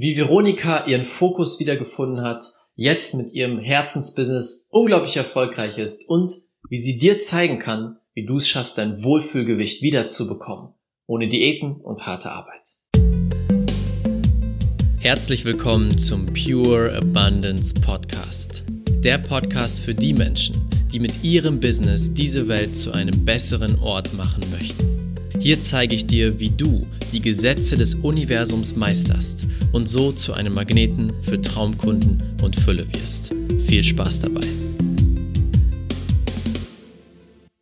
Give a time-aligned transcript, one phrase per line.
[0.00, 2.44] wie Veronika ihren Fokus wiedergefunden hat,
[2.76, 6.32] jetzt mit ihrem Herzensbusiness unglaublich erfolgreich ist und
[6.70, 10.72] wie sie dir zeigen kann, wie du es schaffst, dein Wohlfühlgewicht wiederzubekommen,
[11.08, 12.62] ohne Diäten und harte Arbeit.
[15.00, 18.62] Herzlich willkommen zum Pure Abundance Podcast.
[19.02, 24.14] Der Podcast für die Menschen, die mit ihrem Business diese Welt zu einem besseren Ort
[24.14, 24.97] machen möchten.
[25.40, 30.52] Hier zeige ich dir, wie du die Gesetze des Universums meisterst und so zu einem
[30.52, 33.32] Magneten für Traumkunden und Fülle wirst.
[33.60, 34.46] Viel Spaß dabei.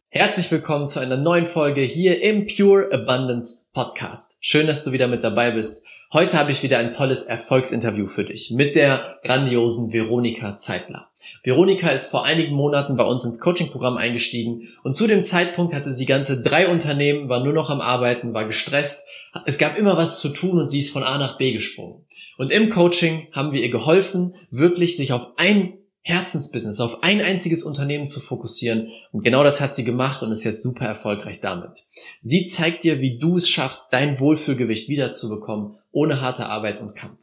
[0.09, 4.39] Herzlich willkommen zu einer neuen Folge hier im Pure Abundance Podcast.
[4.41, 5.87] Schön, dass du wieder mit dabei bist.
[6.15, 11.11] Heute habe ich wieder ein tolles Erfolgsinterview für dich mit der grandiosen Veronika Zeitler.
[11.47, 15.93] Veronika ist vor einigen Monaten bei uns ins Coaching-Programm eingestiegen und zu dem Zeitpunkt hatte
[15.93, 19.07] sie ganze drei Unternehmen, war nur noch am Arbeiten, war gestresst.
[19.47, 22.05] Es gab immer was zu tun und sie ist von A nach B gesprungen.
[22.37, 27.63] Und im Coaching haben wir ihr geholfen, wirklich sich auf ein Herzensbusiness, auf ein einziges
[27.63, 28.91] Unternehmen zu fokussieren.
[29.13, 31.85] Und genau das hat sie gemacht und ist jetzt super erfolgreich damit.
[32.23, 37.21] Sie zeigt dir, wie du es schaffst, dein Wohlfühlgewicht wiederzubekommen, ohne harte Arbeit und Kampf.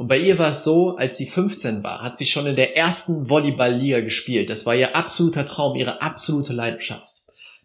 [0.00, 2.74] Und bei ihr war es so, als sie 15 war, hat sie schon in der
[2.74, 4.48] ersten Volleyballliga gespielt.
[4.48, 7.16] Das war ihr absoluter Traum, ihre absolute Leidenschaft.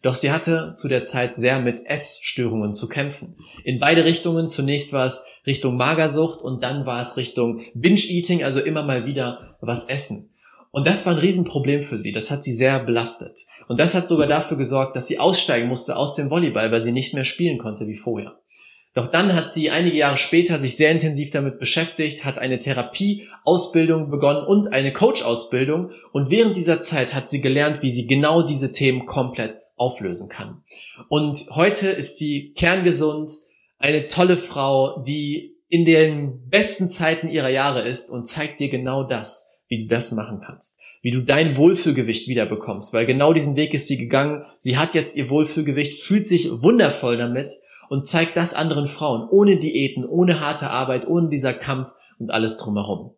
[0.02, 3.38] Doch sie hatte zu der Zeit sehr mit Essstörungen zu kämpfen.
[3.64, 4.50] In beide Richtungen.
[4.50, 9.56] Zunächst war es Richtung Magersucht und dann war es Richtung Binge-Eating, also immer mal wieder
[9.62, 10.32] was essen.
[10.72, 12.12] Und das war ein Riesenproblem für sie.
[12.12, 13.32] Das hat sie sehr belastet.
[13.70, 16.92] Und das hat sogar dafür gesorgt, dass sie aussteigen musste aus dem Volleyball, weil sie
[16.92, 18.36] nicht mehr spielen konnte wie vorher.
[18.96, 24.10] Doch dann hat sie einige Jahre später sich sehr intensiv damit beschäftigt, hat eine Therapieausbildung
[24.10, 25.92] begonnen und eine Coach-Ausbildung.
[26.14, 30.64] Und während dieser Zeit hat sie gelernt, wie sie genau diese Themen komplett auflösen kann.
[31.10, 33.32] Und heute ist sie kerngesund,
[33.78, 39.04] eine tolle Frau, die in den besten Zeiten ihrer Jahre ist und zeigt dir genau
[39.04, 43.56] das wie du das machen kannst, wie du dein Wohlfühlgewicht wieder bekommst, weil genau diesen
[43.56, 44.46] Weg ist sie gegangen.
[44.60, 47.54] Sie hat jetzt ihr Wohlfühlgewicht, fühlt sich wundervoll damit
[47.90, 52.58] und zeigt das anderen Frauen ohne Diäten, ohne harte Arbeit, ohne dieser Kampf und alles
[52.58, 53.16] drumherum.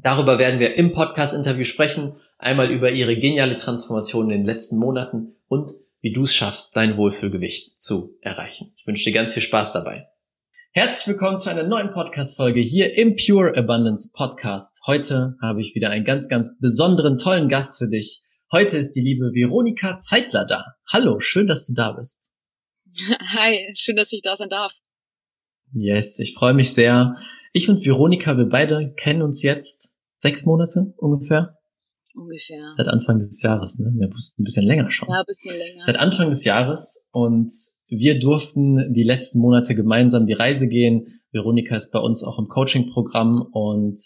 [0.00, 5.36] Darüber werden wir im Podcast-Interview sprechen, einmal über ihre geniale Transformation in den letzten Monaten
[5.48, 5.70] und
[6.00, 8.72] wie du es schaffst, dein Wohlfühlgewicht zu erreichen.
[8.76, 10.08] Ich wünsche dir ganz viel Spaß dabei.
[10.72, 14.80] Herzlich willkommen zu einer neuen Podcast-Folge hier im Pure Abundance Podcast.
[14.86, 18.24] Heute habe ich wieder einen ganz, ganz besonderen, tollen Gast für dich.
[18.50, 20.74] Heute ist die liebe Veronika Zeitler da.
[20.92, 22.33] Hallo, schön, dass du da bist.
[23.36, 24.72] Hi, schön, dass ich da sein darf.
[25.72, 27.16] Yes, ich freue mich sehr.
[27.52, 31.58] Ich und Veronika, wir beide kennen uns jetzt sechs Monate ungefähr.
[32.14, 32.70] Ungefähr.
[32.70, 33.92] Seit Anfang des Jahres, ne?
[34.00, 35.08] Ja, ein bisschen länger schon.
[35.08, 35.82] Ja, ein bisschen länger.
[35.84, 37.50] Seit Anfang des Jahres und
[37.88, 41.20] wir durften die letzten Monate gemeinsam die Reise gehen.
[41.32, 43.98] Veronika ist bei uns auch im Coaching-Programm und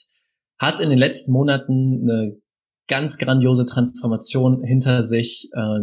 [0.59, 2.41] hat in den letzten Monaten eine
[2.89, 5.81] ganz grandiose Transformation hinter sich, äh,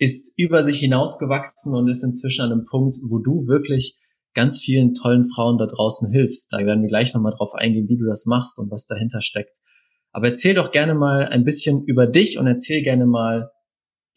[0.00, 3.98] ist über sich hinausgewachsen und ist inzwischen an einem Punkt, wo du wirklich
[4.34, 6.52] ganz vielen tollen Frauen da draußen hilfst.
[6.52, 9.58] Da werden wir gleich nochmal drauf eingehen, wie du das machst und was dahinter steckt.
[10.10, 13.50] Aber erzähl doch gerne mal ein bisschen über dich und erzähl gerne mal,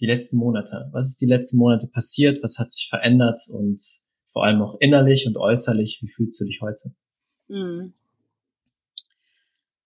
[0.03, 0.89] die letzten Monate?
[0.91, 2.43] Was ist die letzten Monate passiert?
[2.43, 3.39] Was hat sich verändert?
[3.49, 3.79] Und
[4.25, 6.93] vor allem auch innerlich und äußerlich, wie fühlst du dich heute?
[7.47, 7.93] Mhm.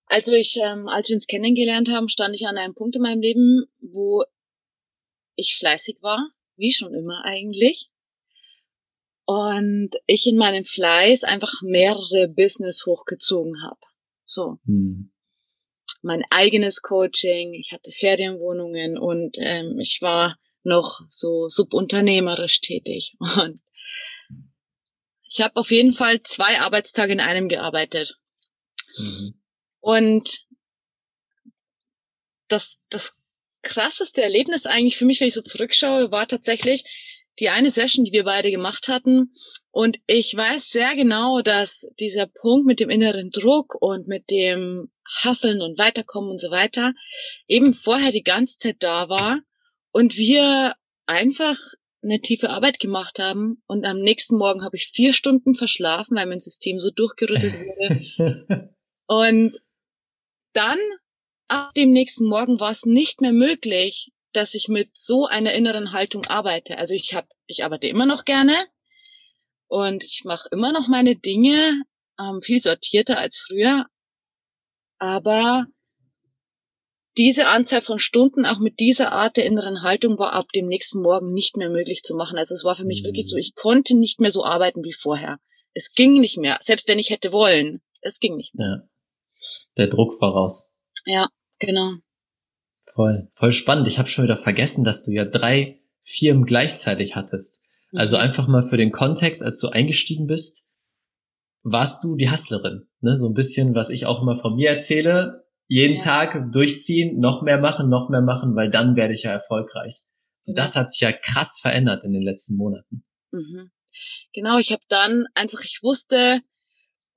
[0.08, 3.22] Also ich, ähm, als wir uns kennengelernt haben, stand ich an einem Punkt in meinem
[3.22, 4.24] Leben, wo
[5.38, 7.90] ich fleißig war, wie schon immer eigentlich.
[9.26, 13.80] Und ich in meinem Fleiß einfach mehrere Business hochgezogen habe.
[14.26, 14.60] So.
[14.66, 15.12] Hm
[16.02, 23.16] mein eigenes Coaching, ich hatte Ferienwohnungen und ähm, ich war noch so subunternehmerisch tätig.
[23.20, 23.62] Und
[25.30, 28.20] ich habe auf jeden Fall zwei Arbeitstage in einem gearbeitet.
[28.98, 29.42] Mhm.
[29.80, 30.46] Und
[32.48, 33.17] das, das
[33.62, 36.84] krasseste Erlebnis eigentlich für mich, wenn ich so zurückschaue, war tatsächlich
[37.40, 39.34] die eine Session, die wir beide gemacht hatten.
[39.72, 44.92] Und ich weiß sehr genau, dass dieser Punkt mit dem inneren Druck und mit dem
[45.22, 46.94] Hasseln und Weiterkommen und so weiter
[47.48, 49.40] eben vorher die ganze Zeit da war
[49.92, 50.74] und wir
[51.06, 51.58] einfach
[52.04, 56.28] eine tiefe Arbeit gemacht haben und am nächsten Morgen habe ich vier Stunden verschlafen, weil
[56.28, 58.74] mein System so durchgerüttelt wurde.
[59.08, 59.62] und
[60.54, 60.78] dann
[61.48, 65.94] ab dem nächsten Morgen war es nicht mehr möglich, dass ich mit so einer inneren
[65.94, 66.78] Haltung arbeite.
[66.78, 68.54] Also ich habe, ich arbeite immer noch gerne
[69.68, 71.82] und ich mache immer noch meine Dinge
[72.20, 73.86] ähm, viel sortierter als früher,
[75.00, 75.66] aber
[77.18, 81.02] diese Anzahl von Stunden auch mit dieser Art der inneren Haltung war ab dem nächsten
[81.02, 82.38] Morgen nicht mehr möglich zu machen.
[82.38, 83.08] Also es war für mich mhm.
[83.08, 85.40] wirklich so, ich konnte nicht mehr so arbeiten wie vorher.
[85.74, 86.60] Es ging nicht mehr.
[86.62, 88.84] Selbst wenn ich hätte wollen, es ging nicht mehr.
[88.84, 88.90] Ja.
[89.78, 90.74] Der Druck voraus.
[91.06, 91.28] Ja,
[91.60, 91.96] genau.
[92.94, 93.88] Voll, voll spannend.
[93.88, 97.64] Ich habe schon wieder vergessen, dass du ja drei Firmen gleichzeitig hattest.
[97.94, 98.24] Also mhm.
[98.24, 100.72] einfach mal für den Kontext, als du eingestiegen bist,
[101.64, 102.88] warst du die Hustlerin.
[103.02, 103.16] Ne?
[103.16, 105.46] So ein bisschen, was ich auch immer von mir erzähle.
[105.68, 106.02] Jeden ja.
[106.02, 110.02] Tag durchziehen, noch mehr machen, noch mehr machen, weil dann werde ich ja erfolgreich.
[110.46, 113.04] Und das hat sich ja krass verändert in den letzten Monaten.
[113.32, 113.72] Mhm.
[114.34, 116.42] Genau, ich habe dann einfach, ich wusste,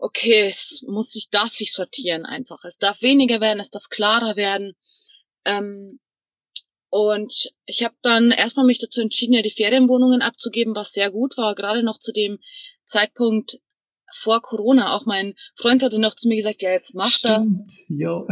[0.00, 2.64] okay, es muss sich, darf sich sortieren einfach.
[2.64, 4.73] Es darf weniger werden, es darf klarer werden.
[5.44, 6.00] Ähm,
[6.88, 11.37] und ich habe dann erstmal mich dazu entschieden, ja die Ferienwohnungen abzugeben, was sehr gut
[11.37, 12.38] war, gerade noch zu dem
[12.85, 13.61] Zeitpunkt
[14.12, 14.97] vor Corona.
[14.97, 17.37] Auch mein Freund hatte noch zu mir gesagt, ja, jetzt mach da.
[17.37, 18.26] Stimmt, jo.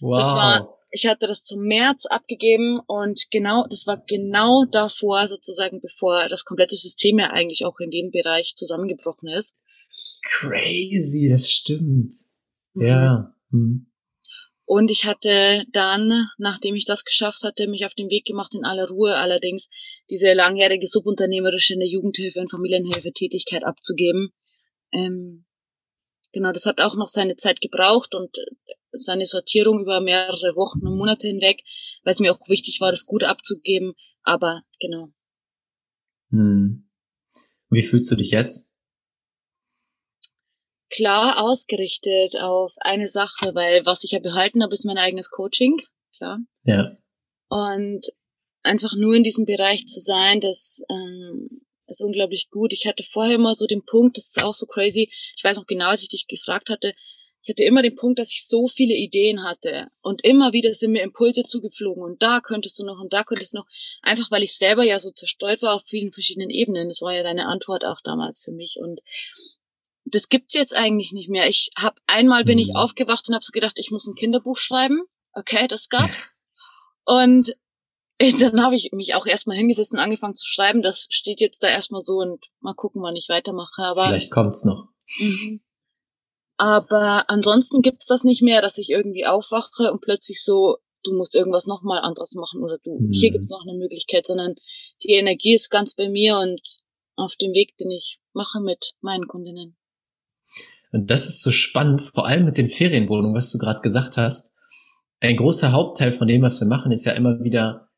[0.00, 0.18] Wow.
[0.22, 5.82] Das war, ich hatte das zum März abgegeben und genau, das war genau davor sozusagen,
[5.82, 9.56] bevor das komplette System ja eigentlich auch in dem Bereich zusammengebrochen ist.
[10.22, 12.14] Crazy, das stimmt.
[12.74, 12.86] Mhm.
[12.86, 13.34] Ja.
[13.50, 13.86] Hm.
[14.64, 18.64] Und ich hatte dann, nachdem ich das geschafft hatte, mich auf den Weg gemacht, in
[18.64, 19.68] aller Ruhe allerdings
[20.08, 24.32] diese langjährige subunternehmerische in der Jugendhilfe und Familienhilfe Tätigkeit abzugeben.
[24.92, 25.44] Ähm,
[26.32, 28.36] genau, das hat auch noch seine Zeit gebraucht und
[28.92, 31.64] seine Sortierung über mehrere Wochen und Monate hinweg,
[32.04, 33.94] weil es mir auch wichtig war, das gut abzugeben.
[34.22, 35.08] Aber genau.
[36.30, 36.88] Hm.
[37.70, 38.69] Wie fühlst du dich jetzt?
[40.90, 45.80] Klar ausgerichtet auf eine Sache, weil was ich ja behalten habe, ist mein eigenes Coaching,
[46.16, 46.38] klar.
[46.64, 46.96] Ja.
[47.48, 48.12] Und
[48.62, 52.72] einfach nur in diesem Bereich zu sein, das ähm, ist unglaublich gut.
[52.72, 55.10] Ich hatte vorher immer so den Punkt, das ist auch so crazy.
[55.36, 56.94] Ich weiß noch genau, als ich dich gefragt hatte,
[57.42, 60.92] ich hatte immer den Punkt, dass ich so viele Ideen hatte und immer wieder sind
[60.92, 63.66] mir Impulse zugeflogen und da könntest du noch und da könntest du noch,
[64.02, 66.88] einfach weil ich selber ja so zerstreut war auf vielen verschiedenen Ebenen.
[66.88, 69.00] Das war ja deine Antwort auch damals für mich und
[70.10, 71.48] das gibt's jetzt eigentlich nicht mehr.
[71.48, 72.64] Ich habe einmal bin mhm.
[72.64, 75.02] ich aufgewacht und habe so gedacht, ich muss ein Kinderbuch schreiben.
[75.32, 76.28] Okay, das gab's.
[77.04, 77.54] und
[78.40, 80.82] dann habe ich mich auch erstmal hingesetzt und angefangen zu schreiben.
[80.82, 83.82] Das steht jetzt da erstmal so und mal gucken, wann ich weitermache.
[83.82, 84.88] Aber vielleicht kommt's noch.
[85.18, 85.60] Mhm.
[86.58, 91.34] Aber ansonsten gibt's das nicht mehr, dass ich irgendwie aufwache und plötzlich so, du musst
[91.34, 93.10] irgendwas nochmal anderes machen oder du, mhm.
[93.10, 94.56] hier gibt's noch eine Möglichkeit, sondern
[95.02, 96.60] die Energie ist ganz bei mir und
[97.16, 99.78] auf dem Weg, den ich mache mit meinen Kundinnen.
[100.92, 104.56] Und das ist so spannend, vor allem mit den Ferienwohnungen, was du gerade gesagt hast.
[105.20, 107.90] Ein großer Hauptteil von dem, was wir machen, ist ja immer wieder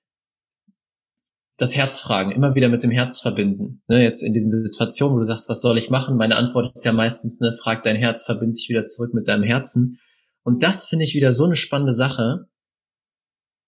[1.57, 3.83] das Herz fragen, immer wieder mit dem Herz verbinden.
[3.87, 6.17] Ne, jetzt in diesen Situationen, wo du sagst, was soll ich machen?
[6.17, 9.45] Meine Antwort ist ja meistens, ne, frag dein Herz, verbind dich wieder zurück mit deinem
[9.45, 10.01] Herzen.
[10.43, 12.49] Und das finde ich wieder so eine spannende Sache.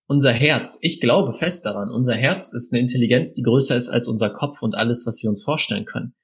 [0.06, 4.08] Unser Herz, ich glaube fest daran, unser Herz ist eine Intelligenz, die größer ist als
[4.08, 6.14] unser Kopf und alles, was wir uns vorstellen können.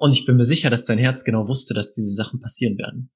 [0.00, 3.10] Und ich bin mir sicher, dass dein Herz genau wusste, dass diese Sachen passieren werden.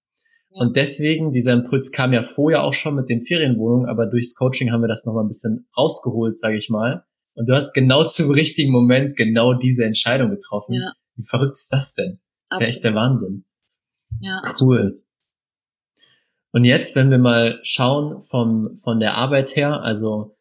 [0.50, 0.60] Ja.
[0.60, 4.70] Und deswegen, dieser Impuls kam ja vorher auch schon mit den Ferienwohnungen, aber durchs Coaching
[4.70, 7.06] haben wir das nochmal ein bisschen rausgeholt, sage ich mal.
[7.32, 10.74] Und du hast genau zum richtigen Moment genau diese Entscheidung getroffen.
[10.74, 10.92] Ja.
[11.16, 12.20] Wie verrückt ist das denn?
[12.50, 13.46] Das ist ja echt der Wahnsinn.
[14.20, 14.42] Ja.
[14.60, 15.02] Cool.
[16.52, 20.36] Und jetzt, wenn wir mal schauen vom, von der Arbeit her, also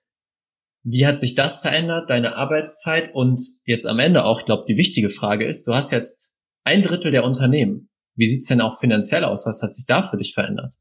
[0.83, 3.15] wie hat sich das verändert, deine Arbeitszeit?
[3.15, 6.32] Und jetzt am Ende auch, ich glaube, die wichtige Frage ist, du hast jetzt
[6.63, 7.89] ein Drittel der Unternehmen.
[8.15, 9.45] Wie sieht's denn auch finanziell aus?
[9.45, 10.73] Was hat sich da für dich verändert?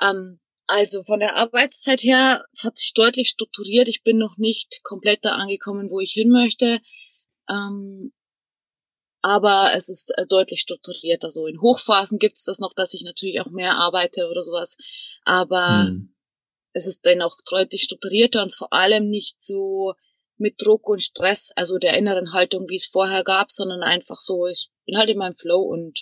[0.00, 3.88] Ähm, also von der Arbeitszeit her, es hat sich deutlich strukturiert.
[3.88, 6.80] Ich bin noch nicht komplett da angekommen, wo ich hin möchte.
[7.48, 8.12] Ähm,
[9.22, 11.24] aber es ist äh, deutlich strukturiert.
[11.24, 14.76] Also in Hochphasen gibt es das noch, dass ich natürlich auch mehr arbeite oder sowas.
[15.24, 16.14] Aber hm.
[16.72, 19.94] es ist dann auch deutlich strukturierter und vor allem nicht so
[20.36, 24.46] mit Druck und Stress, also der inneren Haltung, wie es vorher gab, sondern einfach so,
[24.46, 26.00] ich bin halt in meinem Flow und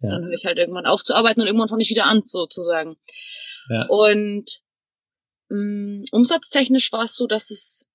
[0.00, 0.10] ja.
[0.10, 2.96] dann höre ich halt irgendwann auf zu arbeiten und irgendwann fange ich wieder an, sozusagen.
[3.70, 3.86] Ja.
[3.88, 4.62] Und
[5.48, 7.88] mh, mm, umsatztechnisch war es so, dass es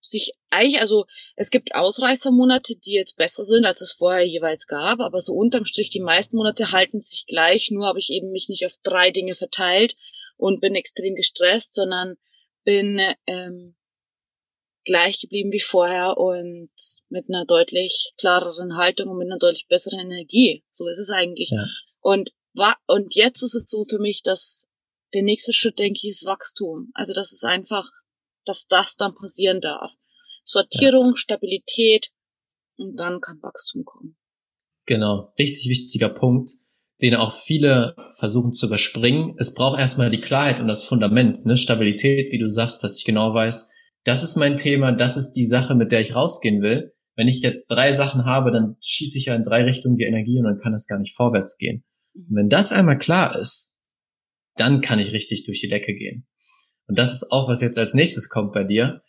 [0.00, 5.00] sich eigentlich, also es gibt Ausreißermonate, die jetzt besser sind, als es vorher jeweils gab,
[5.00, 8.48] aber so unterm Strich die meisten Monate halten sich gleich, nur habe ich eben mich
[8.48, 9.96] nicht auf drei Dinge verteilt
[10.36, 12.16] und bin extrem gestresst, sondern
[12.64, 13.75] bin ähm,
[14.86, 16.70] gleich geblieben wie vorher und
[17.08, 20.64] mit einer deutlich klareren Haltung und mit einer deutlich besseren Energie.
[20.70, 21.50] So ist es eigentlich.
[21.50, 21.66] Ja.
[22.00, 24.66] Und war, und jetzt ist es so für mich, dass
[25.12, 26.90] der nächste Schritt, denke ich, ist Wachstum.
[26.94, 27.86] Also, das ist einfach,
[28.44, 29.92] dass das dann passieren darf.
[30.44, 31.16] Sortierung, ja.
[31.16, 32.08] Stabilität
[32.76, 34.16] und dann kann Wachstum kommen.
[34.86, 35.32] Genau.
[35.38, 36.52] Richtig wichtiger Punkt,
[37.02, 39.34] den auch viele versuchen zu überspringen.
[39.38, 41.56] Es braucht erstmal die Klarheit und das Fundament, ne?
[41.56, 43.72] Stabilität, wie du sagst, dass ich genau weiß,
[44.06, 46.92] das ist mein Thema, das ist die Sache, mit der ich rausgehen will.
[47.16, 50.38] Wenn ich jetzt drei Sachen habe, dann schieße ich ja in drei Richtungen die Energie
[50.38, 51.82] und dann kann es gar nicht vorwärts gehen.
[52.14, 53.80] Und wenn das einmal klar ist,
[54.54, 56.26] dann kann ich richtig durch die Decke gehen.
[56.86, 59.02] Und das ist auch, was jetzt als nächstes kommt bei dir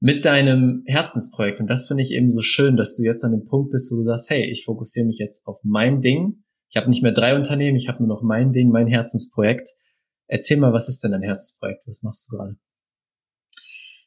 [0.00, 1.60] mit deinem Herzensprojekt.
[1.60, 3.96] Und das finde ich eben so schön, dass du jetzt an dem Punkt bist, wo
[3.96, 6.42] du sagst, hey, ich fokussiere mich jetzt auf mein Ding.
[6.70, 9.68] Ich habe nicht mehr drei Unternehmen, ich habe nur noch mein Ding, mein Herzensprojekt.
[10.26, 11.86] Erzähl mal, was ist denn dein Herzensprojekt?
[11.86, 12.56] Was machst du gerade?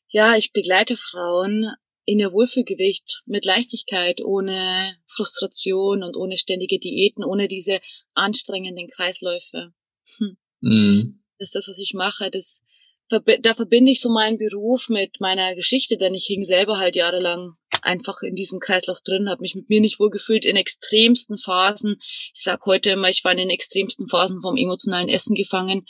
[0.09, 1.71] Ja, ich begleite Frauen
[2.05, 7.79] in ihr Wohlfühlgewicht mit Leichtigkeit, ohne Frustration und ohne ständige Diäten, ohne diese
[8.13, 9.73] anstrengenden Kreisläufe.
[10.17, 10.37] Hm.
[10.61, 11.23] Mhm.
[11.37, 12.31] Das ist das, was ich mache.
[12.31, 12.61] Das
[13.09, 17.53] da verbinde ich so meinen Beruf mit meiner Geschichte, denn ich hing selber halt jahrelang
[17.81, 21.97] einfach in diesem Kreislauf drin, habe mich mit mir nicht wohl gefühlt in extremsten Phasen.
[22.33, 25.87] Ich sag heute immer, ich war in den extremsten Phasen vom emotionalen Essen gefangen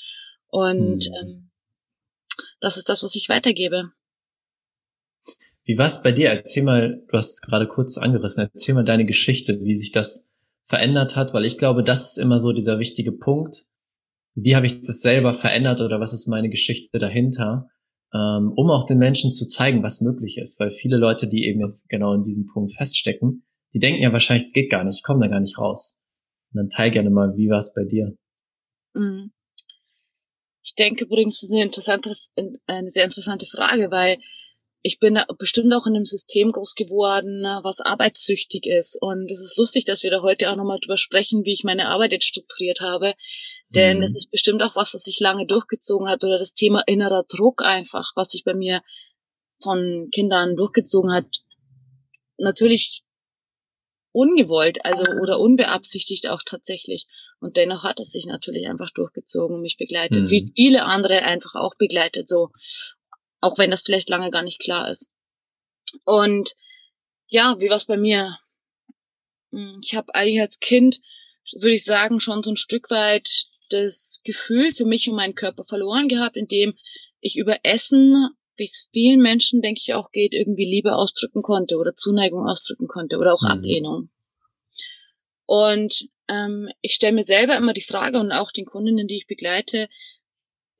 [0.48, 1.16] und mhm.
[1.22, 1.52] ähm,
[2.60, 3.92] das ist das, was ich weitergebe.
[5.68, 6.30] Wie war es bei dir?
[6.30, 10.34] Erzähl mal, du hast es gerade kurz angerissen, erzähl mal deine Geschichte, wie sich das
[10.64, 13.68] verändert hat, weil ich glaube, das ist immer so dieser wichtige Punkt
[14.40, 17.70] wie habe ich das selber verändert oder was ist meine Geschichte dahinter,
[18.14, 20.60] ähm, um auch den Menschen zu zeigen, was möglich ist.
[20.60, 23.44] Weil viele Leute, die eben jetzt genau in diesem Punkt feststecken,
[23.74, 26.04] die denken ja wahrscheinlich, es geht gar nicht, ich komme da gar nicht raus.
[26.54, 28.16] Und dann teil gerne mal, wie war es bei dir?
[28.94, 29.32] Mhm.
[30.64, 32.14] Ich denke übrigens, das ist eine, interessante,
[32.68, 34.18] eine sehr interessante Frage, weil
[34.82, 38.98] ich bin bestimmt auch in einem System groß geworden, was arbeitssüchtig ist.
[39.02, 41.90] Und es ist lustig, dass wir da heute auch nochmal drüber sprechen, wie ich meine
[41.90, 43.14] Arbeit jetzt strukturiert habe.
[43.70, 44.16] Denn es mhm.
[44.16, 48.12] ist bestimmt auch was, das sich lange durchgezogen hat oder das Thema innerer Druck einfach,
[48.16, 48.82] was sich bei mir
[49.62, 51.26] von Kindern durchgezogen hat.
[52.38, 53.04] Natürlich
[54.12, 57.08] ungewollt, also oder unbeabsichtigt auch tatsächlich.
[57.40, 60.30] Und dennoch hat es sich natürlich einfach durchgezogen und mich begleitet, mhm.
[60.30, 62.50] wie viele andere einfach auch begleitet, so.
[63.42, 65.10] Auch wenn das vielleicht lange gar nicht klar ist.
[66.04, 66.54] Und
[67.28, 68.38] ja, wie war es bei mir?
[69.52, 71.00] Hm, ich habe eigentlich als Kind,
[71.54, 75.64] würde ich sagen, schon so ein Stück weit das Gefühl für mich und meinen Körper
[75.64, 76.74] verloren gehabt, indem
[77.20, 81.78] ich über Essen, wie es vielen Menschen, denke ich, auch geht, irgendwie Liebe ausdrücken konnte
[81.78, 83.50] oder Zuneigung ausdrücken konnte oder auch mhm.
[83.50, 84.10] Ablehnung.
[85.46, 89.28] Und ähm, ich stelle mir selber immer die Frage und auch den Kundinnen, die ich
[89.28, 89.88] begleite,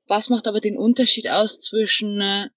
[0.08, 2.48] was macht aber den Unterschied aus zwischen äh,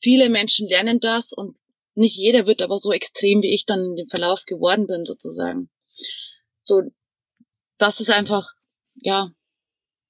[0.00, 1.56] viele Menschen lernen das und
[1.94, 5.70] nicht jeder wird aber so extrem, wie ich dann in dem Verlauf geworden bin, sozusagen.
[6.62, 6.82] So,
[7.78, 8.52] das ist einfach,
[8.96, 9.30] ja,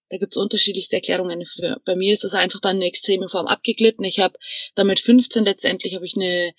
[0.08, 1.80] da gibt's unterschiedlichste Erklärungen für.
[1.84, 4.04] Bei mir ist das einfach dann eine extreme Form abgeglitten.
[4.04, 4.38] Ich habe
[4.74, 6.54] damit 15 letztendlich habe ich eine,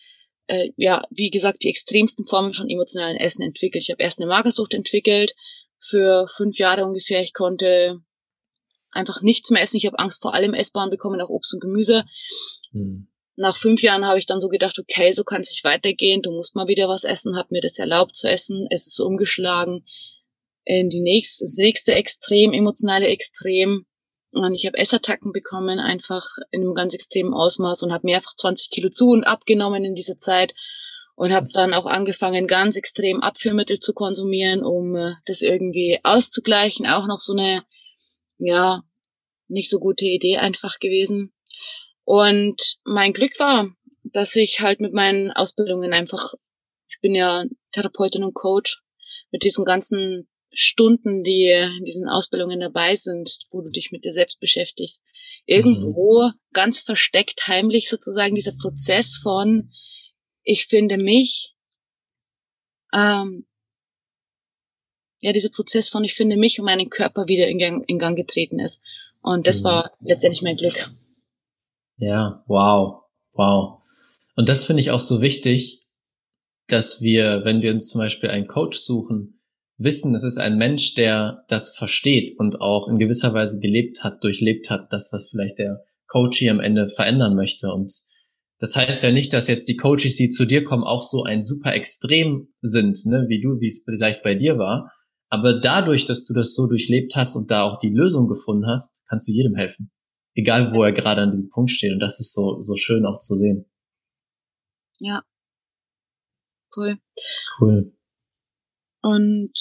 [0.48, 3.84] äh, ja, wie gesagt, die extremsten Formen von emotionalen Essen entwickelt.
[3.84, 5.34] Ich habe erst eine Magersucht entwickelt
[5.79, 7.22] für fünf Jahre ungefähr.
[7.22, 8.01] Ich konnte
[8.98, 9.77] einfach nichts mehr essen.
[9.77, 12.06] Ich habe Angst vor allem Essbaren bekommen, auch Obst und Gemüse.
[12.72, 13.08] Hm.
[13.36, 16.24] Nach fünf Jahren habe ich dann so gedacht, okay, so kann es nicht weitergehen.
[16.24, 17.38] Du musst mal wieder was essen.
[17.38, 18.68] Hab mir das erlaubt zu essen.
[18.72, 19.86] Es ist umgeschlagen
[20.66, 23.86] in die nächste, das nächste Extrem, emotionale Extrem.
[24.32, 28.70] Und ich habe Essattacken bekommen, einfach in einem ganz extremen Ausmaß und habe mehrfach 20
[28.72, 30.51] Kilo zu und abgenommen in dieser Zeit
[31.16, 36.86] und habe dann auch angefangen, ganz extrem Abführmittel zu konsumieren, um äh, das irgendwie auszugleichen.
[36.86, 37.63] Auch noch so eine,
[38.38, 38.84] ja,
[39.48, 41.34] nicht so gute Idee einfach gewesen.
[42.04, 43.70] Und mein Glück war,
[44.04, 46.34] dass ich halt mit meinen Ausbildungen einfach,
[46.89, 48.82] ich bin ja Therapeutin und Coach,
[49.32, 54.13] mit diesen ganzen Stunden, die in diesen Ausbildungen dabei sind, wo du dich mit dir
[54.13, 55.04] selbst beschäftigst.
[55.46, 56.39] Irgendwo mhm.
[56.54, 59.72] ganz versteckt, heimlich sozusagen dieser Prozess von,
[60.44, 61.54] ich finde mich,
[62.94, 63.46] ähm,
[65.20, 68.18] ja, dieser Prozess von, ich finde mich und meinen Körper wieder in Gang, in Gang
[68.18, 68.82] getreten ist.
[69.21, 69.65] Und das mhm.
[69.65, 70.91] war letztendlich mein Glück.
[71.97, 73.81] Ja, wow, wow.
[74.36, 75.88] Und das finde ich auch so wichtig,
[76.67, 79.41] dass wir, wenn wir uns zum Beispiel einen Coach suchen,
[79.77, 84.24] wissen, es ist ein Mensch, der das versteht und auch in gewisser Weise gelebt hat,
[84.24, 87.71] durchlebt hat, das, was vielleicht der Coach hier am Ende verändern möchte.
[87.71, 87.91] Und
[88.59, 91.41] das heißt ja nicht, dass jetzt die Coaches, die zu dir kommen, auch so ein
[91.41, 94.91] super Extrem sind, ne, wie du, wie es vielleicht bei dir war.
[95.29, 99.05] Aber dadurch, dass du das so durchlebt hast und da auch die Lösung gefunden hast,
[99.07, 99.91] kannst du jedem helfen.
[100.34, 101.91] Egal, wo er gerade an diesem Punkt steht.
[101.91, 103.65] Und das ist so, so schön auch zu sehen.
[105.00, 105.24] Ja.
[106.75, 106.98] Cool.
[107.60, 107.93] Cool.
[109.01, 109.51] Und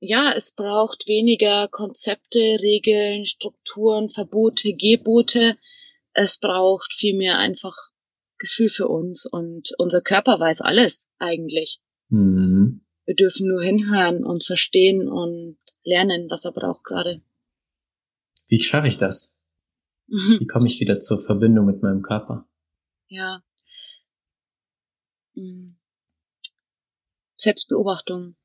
[0.00, 5.56] ja, es braucht weniger Konzepte, Regeln, Strukturen, Verbote, Gebote.
[6.12, 7.74] Es braucht vielmehr einfach
[8.38, 11.80] Gefühl für uns und unser Körper weiß alles eigentlich.
[12.08, 12.84] Mhm.
[13.06, 17.22] Wir dürfen nur hinhören und verstehen und lernen, was er braucht gerade.
[18.48, 19.36] Wie schaffe ich das?
[20.06, 20.38] Mhm.
[20.40, 22.48] Wie komme ich wieder zur Verbindung mit meinem Körper?
[23.08, 23.42] Ja.
[25.34, 25.76] Mhm.
[27.36, 28.36] Selbstbeobachtung.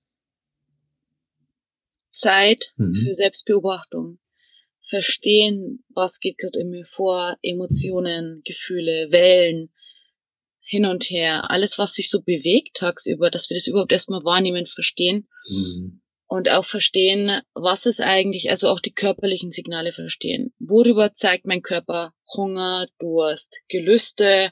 [2.11, 2.95] Zeit mhm.
[2.95, 4.19] für Selbstbeobachtung.
[4.87, 9.73] Verstehen, was geht gerade in mir vor, Emotionen, Gefühle, Wellen,
[10.65, 14.65] hin und her, alles, was sich so bewegt tagsüber, dass wir das überhaupt erstmal wahrnehmen,
[14.65, 15.27] verstehen.
[15.47, 16.01] Mhm.
[16.27, 20.53] Und auch verstehen, was ist eigentlich, also auch die körperlichen Signale verstehen.
[20.57, 24.49] Worüber zeigt mein Körper Hunger, Durst, Gelüste?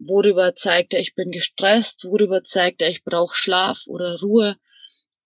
[0.00, 2.04] Worüber zeigt er, ich bin gestresst?
[2.04, 4.56] Worüber zeigt er, ich brauche Schlaf oder Ruhe?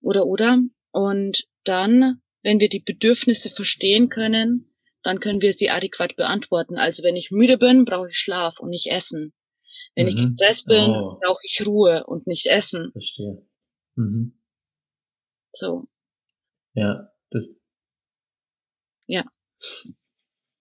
[0.02, 0.58] Oder, oder?
[0.90, 4.70] Und dann, wenn wir die Bedürfnisse verstehen können,
[5.02, 6.76] dann können wir sie adäquat beantworten.
[6.76, 9.32] Also wenn ich müde bin, brauche ich Schlaf und nicht Essen.
[9.94, 10.12] Wenn mhm.
[10.12, 11.18] ich gestresst bin, oh.
[11.20, 12.90] brauche ich Ruhe und nicht Essen.
[12.92, 13.46] Verstehe.
[13.96, 14.38] Mhm.
[15.48, 15.86] So.
[16.74, 17.62] Ja, das.
[19.06, 19.24] Ja.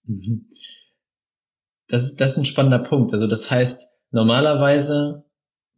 [0.04, 0.50] Mhm.
[1.88, 3.14] Das ist, das ist ein spannender Punkt.
[3.14, 5.26] Also das heißt, normalerweise,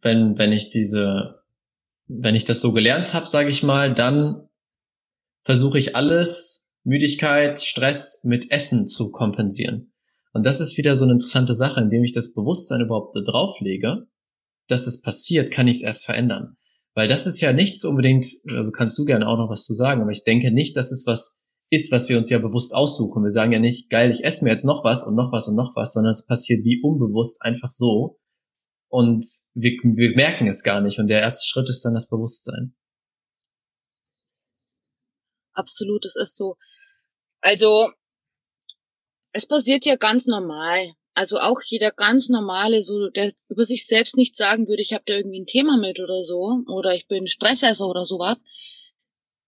[0.02, 1.44] wenn, wenn ich diese,
[2.08, 4.48] wenn ich das so gelernt habe, sage ich mal, dann
[5.44, 9.95] versuche ich alles, Müdigkeit, Stress mit Essen zu kompensieren.
[10.36, 14.06] Und das ist wieder so eine interessante Sache, indem ich das Bewusstsein überhaupt da drauflege,
[14.68, 16.58] dass es passiert, kann ich es erst verändern.
[16.94, 20.02] Weil das ist ja nichts unbedingt, also kannst du gerne auch noch was zu sagen,
[20.02, 23.24] aber ich denke nicht, dass es was ist, was wir uns ja bewusst aussuchen.
[23.24, 25.56] Wir sagen ja nicht, geil, ich esse mir jetzt noch was und noch was und
[25.56, 28.20] noch was, sondern es passiert wie unbewusst einfach so.
[28.90, 31.00] Und wir, wir merken es gar nicht.
[31.00, 32.76] Und der erste Schritt ist dann das Bewusstsein.
[35.54, 36.56] Absolut, es ist so.
[37.40, 37.90] Also
[39.36, 40.94] es passiert ja ganz normal.
[41.14, 45.04] Also auch jeder ganz normale, so der über sich selbst nicht sagen würde, ich habe
[45.06, 48.44] da irgendwie ein Thema mit oder so, oder ich bin Stressesser oder sowas.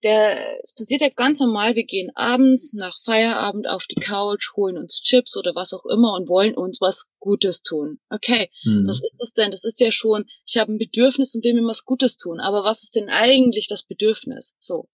[0.03, 4.77] Der, es passiert ja ganz normal, wir gehen abends nach Feierabend auf die Couch, holen
[4.77, 7.99] uns Chips oder was auch immer und wollen uns was Gutes tun.
[8.09, 8.87] Okay, mhm.
[8.87, 9.51] was ist das denn?
[9.51, 12.39] Das ist ja schon, ich habe ein Bedürfnis und will mir was Gutes tun.
[12.39, 14.55] Aber was ist denn eigentlich das Bedürfnis?
[14.59, 14.89] So.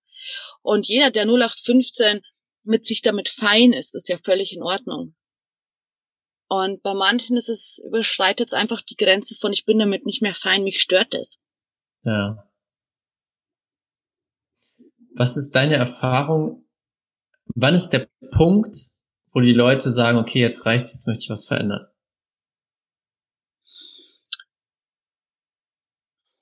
[0.62, 2.22] Und jeder, der 0815
[2.64, 5.16] mit sich damit fein ist, ist ja völlig in Ordnung.
[6.50, 10.22] Und bei manchen ist es, überschreitet es einfach die Grenze von, ich bin damit nicht
[10.22, 11.40] mehr fein, mich stört es.
[12.04, 12.48] Ja.
[15.16, 16.68] Was ist deine Erfahrung?
[17.56, 18.76] Wann ist der Punkt,
[19.34, 21.88] wo die Leute sagen, okay, jetzt reicht's, jetzt möchte ich was verändern?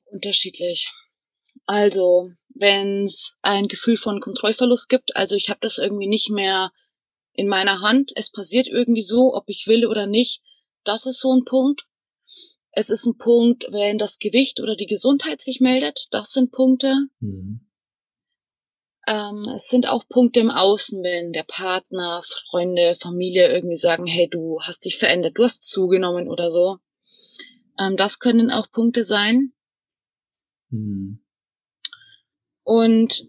[0.06, 0.92] Unterschiedlich.
[1.66, 2.32] Also,
[2.62, 5.16] wenn es ein Gefühl von Kontrollverlust gibt.
[5.16, 6.72] Also ich habe das irgendwie nicht mehr
[7.34, 8.12] in meiner Hand.
[8.16, 10.42] Es passiert irgendwie so, ob ich will oder nicht.
[10.84, 11.88] Das ist so ein Punkt.
[12.72, 16.08] Es ist ein Punkt, wenn das Gewicht oder die Gesundheit sich meldet.
[16.12, 16.96] Das sind Punkte.
[17.20, 17.68] Mhm.
[19.08, 24.30] Ähm, es sind auch Punkte im Außen, wenn der Partner, Freunde, Familie irgendwie sagen, hey,
[24.30, 26.78] du hast dich verändert, du hast zugenommen oder so.
[27.80, 29.54] Ähm, das können auch Punkte sein.
[30.70, 31.21] Mhm.
[32.64, 33.28] Und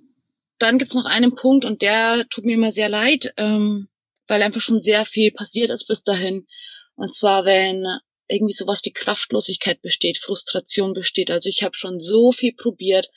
[0.59, 3.88] dann gibt's noch einen Punkt und der tut mir immer sehr leid, ähm,
[4.29, 6.47] weil einfach schon sehr viel passiert ist bis dahin.
[6.95, 7.85] Und zwar, wenn
[8.29, 11.31] irgendwie sowas wie Kraftlosigkeit besteht, Frustration besteht.
[11.31, 13.09] Also ich habe schon so viel probiert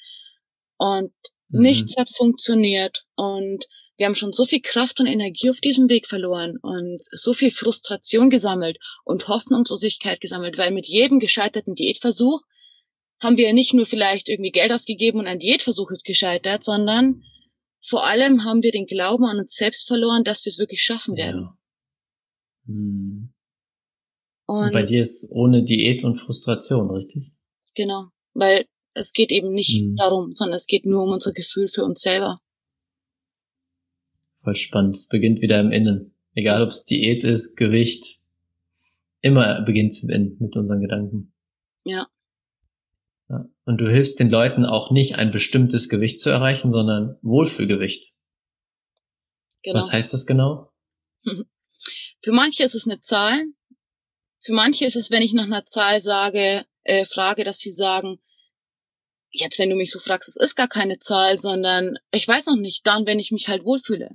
[0.78, 1.13] und
[1.49, 1.62] mhm.
[1.62, 3.65] nichts hat funktioniert und
[3.97, 7.51] wir haben schon so viel Kraft und Energie auf diesem Weg verloren und so viel
[7.51, 12.41] Frustration gesammelt und Hoffnungslosigkeit gesammelt, weil mit jedem gescheiterten Diätversuch
[13.25, 17.23] haben wir nicht nur vielleicht irgendwie Geld ausgegeben und ein Diätversuch ist gescheitert, sondern
[17.81, 21.15] vor allem haben wir den Glauben an uns selbst verloren, dass wir es wirklich schaffen
[21.17, 21.41] werden.
[21.41, 21.57] Ja.
[22.67, 23.33] Hm.
[24.47, 27.31] Und, und bei dir ist ohne Diät und Frustration, richtig?
[27.75, 29.95] Genau, weil es geht eben nicht hm.
[29.97, 32.39] darum, sondern es geht nur um unser Gefühl für uns selber.
[34.43, 34.95] Voll spannend.
[34.95, 36.15] Es beginnt wieder im Innen.
[36.35, 38.19] Egal ob es Diät ist, Gewicht,
[39.21, 41.33] immer beginnt es im Innen mit unseren Gedanken.
[41.83, 42.07] Ja.
[43.27, 48.13] Und du hilfst den Leuten auch nicht, ein bestimmtes Gewicht zu erreichen, sondern Wohlfühlgewicht.
[49.63, 49.77] Genau.
[49.77, 50.71] Was heißt das genau?
[52.23, 53.43] Für manche ist es eine Zahl.
[54.43, 58.19] Für manche ist es, wenn ich nach einer Zahl sage, äh, frage, dass sie sagen,
[59.31, 62.57] jetzt, wenn du mich so fragst, es ist gar keine Zahl, sondern ich weiß noch
[62.57, 64.11] nicht, dann, wenn ich mich halt wohlfühle.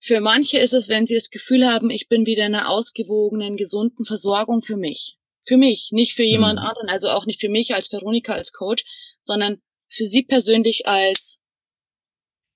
[0.00, 3.56] Für manche ist es, wenn sie das Gefühl haben, ich bin wieder in einer ausgewogenen,
[3.56, 5.17] gesunden Versorgung für mich.
[5.48, 6.66] Für mich, nicht für jemand mhm.
[6.66, 8.84] anderen, also auch nicht für mich als Veronika als Coach,
[9.22, 11.40] sondern für sie persönlich als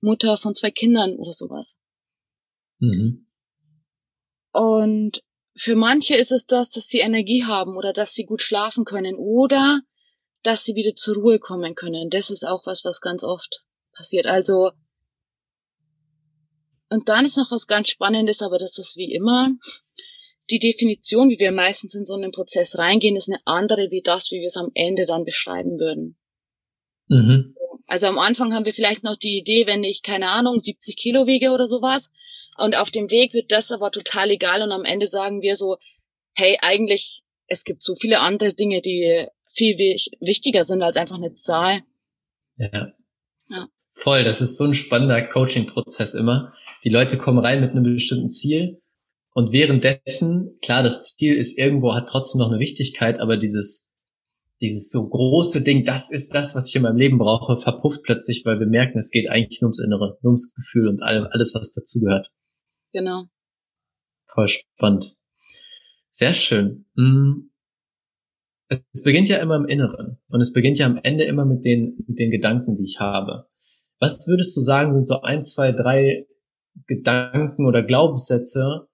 [0.02, 1.78] Mutter von zwei Kindern oder sowas.
[2.81, 3.26] Mhm.
[4.52, 5.22] Und
[5.57, 9.14] für manche ist es das, dass sie Energie haben oder dass sie gut schlafen können
[9.16, 9.81] oder
[10.42, 12.11] dass sie wieder zur Ruhe kommen können.
[12.11, 14.26] Das ist auch was, was ganz oft passiert.
[14.26, 14.72] Also,
[16.90, 19.48] und dann ist noch was ganz Spannendes, aber das ist wie immer
[20.50, 24.31] die Definition, wie wir meistens in so einen Prozess reingehen, ist eine andere wie das,
[24.31, 26.16] wie wir es am Ende dann beschreiben würden.
[27.09, 27.55] Mhm.
[27.87, 31.26] Also am Anfang haben wir vielleicht noch die Idee, wenn ich, keine Ahnung, 70 Kilo
[31.26, 32.11] wiege oder sowas.
[32.57, 34.62] Und auf dem Weg wird das aber total egal.
[34.62, 35.76] Und am Ende sagen wir so,
[36.35, 39.76] hey, eigentlich, es gibt so viele andere Dinge, die viel
[40.20, 41.81] wichtiger sind als einfach eine Zahl.
[42.57, 42.92] Ja.
[43.48, 43.68] ja.
[43.90, 46.52] Voll, das ist so ein spannender Coaching-Prozess immer.
[46.85, 48.81] Die Leute kommen rein mit einem bestimmten Ziel
[49.34, 53.98] und währenddessen, klar, das Ziel ist irgendwo, hat trotzdem noch eine Wichtigkeit, aber dieses,
[54.60, 58.44] dieses so große Ding, das ist das, was ich in meinem Leben brauche, verpufft plötzlich,
[58.44, 61.72] weil wir merken, es geht eigentlich nur ums Innere, nur ums Gefühl und alles, was
[61.72, 62.30] dazugehört.
[62.92, 63.24] Genau.
[64.34, 65.16] Voll spannend.
[66.10, 66.86] Sehr schön.
[66.94, 67.48] Mm.
[68.92, 72.04] Es beginnt ja immer im Inneren und es beginnt ja am Ende immer mit den,
[72.06, 73.46] mit den Gedanken, die ich habe.
[73.98, 76.26] Was würdest du sagen, sind so ein, zwei, drei
[76.86, 78.88] Gedanken oder Glaubenssätze,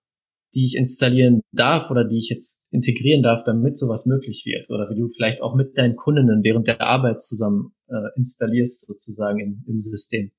[0.55, 4.71] die ich installieren darf oder die ich jetzt integrieren darf, damit sowas möglich wird?
[4.71, 9.39] Oder wie du vielleicht auch mit deinen Kundinnen während der Arbeit zusammen äh, installierst, sozusagen
[9.39, 10.33] im, im System?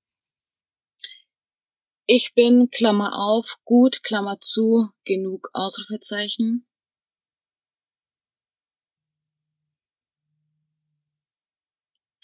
[2.06, 6.66] Ich bin, Klammer auf, gut, Klammer zu, genug Ausrufezeichen.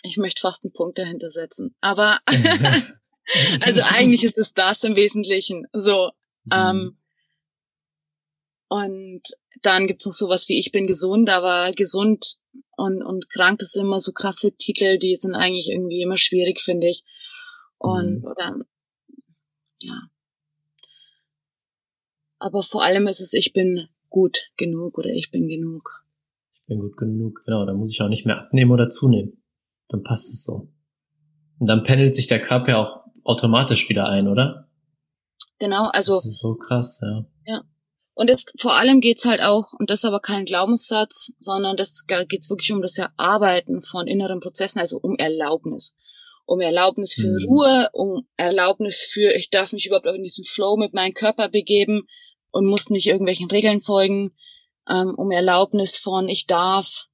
[0.02, 1.76] Ich möchte fast einen Punkt dahinter setzen.
[1.82, 2.18] Aber
[3.62, 5.68] also eigentlich ist es das im Wesentlichen.
[5.72, 6.12] So.
[6.46, 6.52] Mhm.
[6.52, 6.98] Ähm,
[8.68, 9.22] und
[9.62, 12.38] dann gibt's noch sowas wie Ich bin gesund, aber gesund
[12.78, 16.62] und, und krank, das sind immer so krasse Titel, die sind eigentlich irgendwie immer schwierig,
[16.62, 17.04] finde ich.
[17.78, 18.26] Und mhm.
[18.26, 18.56] oder
[19.80, 20.10] ja.
[22.40, 26.06] Aber vor allem ist es, ich bin gut genug oder ich bin genug.
[26.52, 27.66] Ich bin gut genug, genau.
[27.66, 29.42] Da muss ich auch nicht mehr abnehmen oder zunehmen.
[29.88, 30.70] Dann passt es so.
[31.60, 34.70] Und dann pendelt sich der Körper ja auch automatisch wieder ein, oder?
[35.60, 36.16] Genau, also.
[36.16, 37.26] Das ist so krass, ja.
[38.16, 42.06] Und jetzt vor allem geht's halt auch, und das ist aber kein Glaubenssatz, sondern das
[42.08, 45.96] geht's wirklich um das Erarbeiten von inneren Prozessen, also um Erlaubnis.
[46.46, 47.46] Um Erlaubnis für mhm.
[47.46, 52.08] Ruhe, um Erlaubnis für, ich darf mich überhaupt in diesen Flow mit meinem Körper begeben
[52.52, 54.32] und muss nicht irgendwelchen Regeln folgen,
[54.90, 57.08] ähm, um Erlaubnis von, ich darf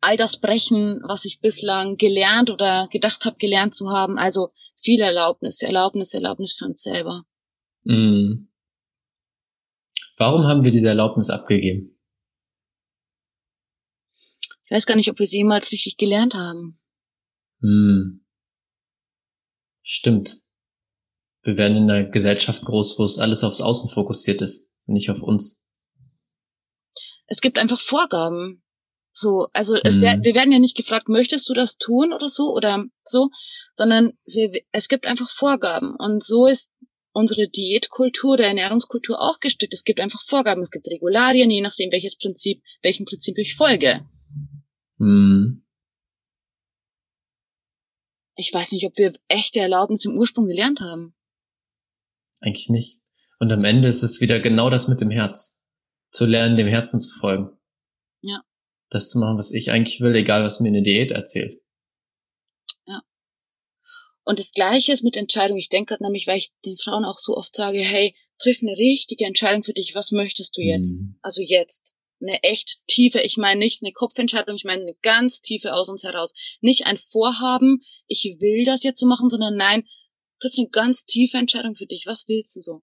[0.00, 4.18] all das brechen, was ich bislang gelernt oder gedacht habe, gelernt zu haben.
[4.18, 7.24] Also viel Erlaubnis, Erlaubnis, Erlaubnis für uns selber.
[7.82, 8.47] Mhm.
[10.18, 11.96] Warum haben wir diese Erlaubnis abgegeben?
[14.64, 16.78] Ich weiß gar nicht, ob wir sie jemals richtig gelernt haben.
[17.60, 18.24] Hm.
[19.82, 20.42] Stimmt.
[21.42, 25.22] Wir werden in einer Gesellschaft groß, wo es alles aufs Außen fokussiert ist, nicht auf
[25.22, 25.70] uns.
[27.26, 28.62] Es gibt einfach Vorgaben.
[29.12, 30.22] So, also es wär, hm.
[30.22, 33.30] wir werden ja nicht gefragt, möchtest du das tun oder so oder so,
[33.74, 36.72] sondern wir, es gibt einfach Vorgaben und so ist
[37.12, 39.74] unsere Diätkultur, der Ernährungskultur auch gestrickt.
[39.74, 44.06] Es gibt einfach Vorgaben, es gibt Regularien, je nachdem, welches Prinzip, welchem Prinzip ich folge.
[44.98, 45.64] Hm.
[48.36, 51.14] Ich weiß nicht, ob wir echte Erlaubnis im Ursprung gelernt haben.
[52.40, 53.00] Eigentlich nicht.
[53.40, 55.68] Und am Ende ist es wieder genau das mit dem Herz.
[56.10, 57.50] Zu lernen, dem Herzen zu folgen.
[58.20, 58.42] Ja.
[58.90, 61.60] Das zu machen, was ich eigentlich will, egal was mir eine Diät erzählt.
[64.28, 65.58] Und das Gleiche ist mit Entscheidungen.
[65.58, 68.76] Ich denke gerade nämlich, weil ich den Frauen auch so oft sage, hey, triff eine
[68.76, 69.94] richtige Entscheidung für dich.
[69.94, 70.92] Was möchtest du jetzt?
[70.92, 71.18] Mhm.
[71.22, 71.94] Also jetzt.
[72.20, 76.02] Eine echt tiefe, ich meine nicht eine Kopfentscheidung, ich meine eine ganz tiefe aus uns
[76.04, 76.34] heraus.
[76.60, 79.84] Nicht ein Vorhaben, ich will das jetzt so machen, sondern nein,
[80.40, 82.04] triff eine ganz tiefe Entscheidung für dich.
[82.04, 82.82] Was willst du so?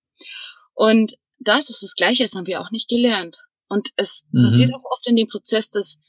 [0.73, 3.37] Und das ist das Gleiche, das haben wir auch nicht gelernt.
[3.69, 4.49] Und es mhm.
[4.49, 5.99] passiert auch oft in dem Prozess, dass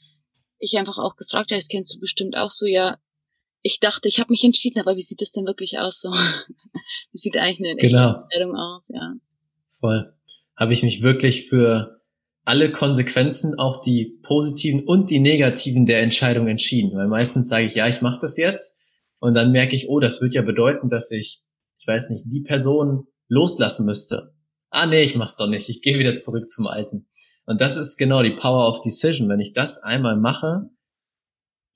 [0.57, 2.97] ich einfach auch gefragt habe, das kennst du bestimmt auch so, ja,
[3.61, 6.09] ich dachte, ich habe mich entschieden, aber wie sieht es denn wirklich aus so?
[7.11, 8.21] wie sieht eigentlich eine genau.
[8.21, 9.13] Entscheidung aus, ja.
[9.79, 10.13] Voll.
[10.55, 12.01] Habe ich mich wirklich für
[12.45, 16.97] alle Konsequenzen, auch die positiven und die negativen der Entscheidung entschieden.
[16.97, 18.81] Weil meistens sage ich, ja, ich mache das jetzt.
[19.19, 21.43] Und dann merke ich, oh, das wird ja bedeuten, dass ich,
[21.77, 24.33] ich weiß nicht, die Person loslassen müsste.
[24.69, 25.69] Ah, nee, ich mach's doch nicht.
[25.69, 27.07] Ich gehe wieder zurück zum Alten.
[27.45, 29.27] Und das ist genau die Power of Decision.
[29.27, 30.69] Wenn ich das einmal mache,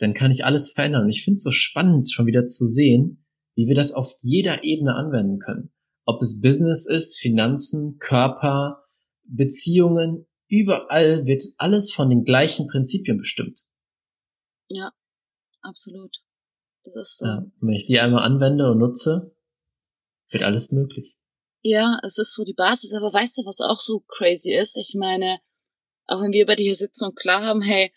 [0.01, 1.03] dann kann ich alles verändern.
[1.03, 3.23] Und ich finde es so spannend, schon wieder zu sehen,
[3.55, 5.71] wie wir das auf jeder Ebene anwenden können.
[6.05, 8.85] Ob es Business ist, Finanzen, Körper,
[9.23, 13.61] Beziehungen, überall wird alles von den gleichen Prinzipien bestimmt.
[14.69, 14.91] Ja,
[15.61, 16.17] absolut.
[16.83, 17.25] Das ist so.
[17.25, 19.35] Ja, wenn ich die einmal anwende und nutze,
[20.31, 21.15] wird alles möglich.
[21.61, 24.75] Ja, es ist so die Basis, aber weißt du, was auch so crazy ist?
[24.77, 25.37] Ich meine,
[26.07, 27.93] auch wenn wir bei dir hier sitzen und klar haben, hey,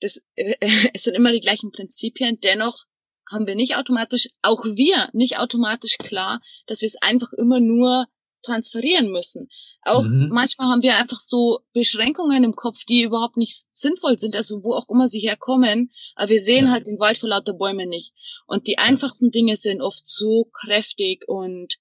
[0.00, 0.54] das, äh,
[0.94, 2.84] es sind immer die gleichen Prinzipien, dennoch
[3.30, 8.06] haben wir nicht automatisch, auch wir nicht automatisch klar, dass wir es einfach immer nur
[8.42, 9.48] transferieren müssen.
[9.86, 10.28] Auch mhm.
[10.30, 14.74] manchmal haben wir einfach so Beschränkungen im Kopf, die überhaupt nicht sinnvoll sind, also wo
[14.74, 16.72] auch immer sie herkommen, aber wir sehen ja.
[16.72, 18.12] halt den Wald vor lauter Bäumen nicht.
[18.46, 21.74] Und die einfachsten Dinge sind oft so kräftig und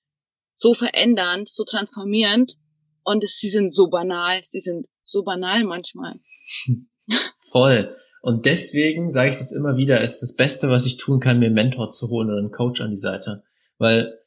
[0.56, 2.58] so verändernd, so transformierend
[3.04, 6.20] und es, sie sind so banal, sie sind so banal manchmal.
[7.52, 7.94] Voll.
[8.22, 11.48] Und deswegen sage ich das immer wieder, ist das Beste, was ich tun kann, mir
[11.48, 13.44] einen Mentor zu holen oder einen Coach an die Seite.
[13.78, 14.18] Weil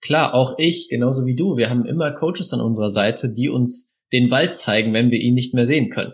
[0.00, 4.02] klar, auch ich, genauso wie du, wir haben immer Coaches an unserer Seite, die uns
[4.12, 6.12] den Wald zeigen, wenn wir ihn nicht mehr sehen können.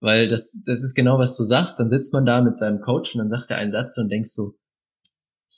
[0.00, 1.78] Weil das, das ist genau, was du sagst.
[1.78, 4.30] Dann sitzt man da mit seinem Coach und dann sagt er einen Satz und denkst
[4.30, 4.54] so,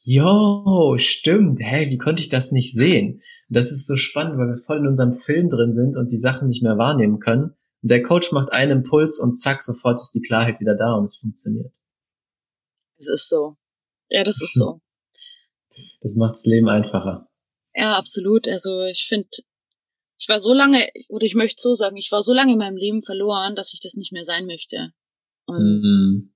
[0.05, 1.61] Jo, stimmt.
[1.61, 3.23] Hey, wie konnte ich das nicht sehen?
[3.49, 6.17] Und das ist so spannend, weil wir voll in unserem Film drin sind und die
[6.17, 7.55] Sachen nicht mehr wahrnehmen können.
[7.83, 11.17] Der Coach macht einen Impuls und zack, sofort ist die Klarheit wieder da und es
[11.17, 11.75] funktioniert.
[12.97, 13.57] Es ist so.
[14.09, 14.81] Ja, das ist so.
[16.03, 17.31] Das macht das Leben einfacher.
[17.75, 18.47] Ja, absolut.
[18.47, 19.29] Also ich finde,
[20.19, 22.77] ich war so lange, oder ich möchte so sagen, ich war so lange in meinem
[22.77, 24.93] Leben verloren, dass ich das nicht mehr sein möchte.
[25.47, 26.35] Und mhm.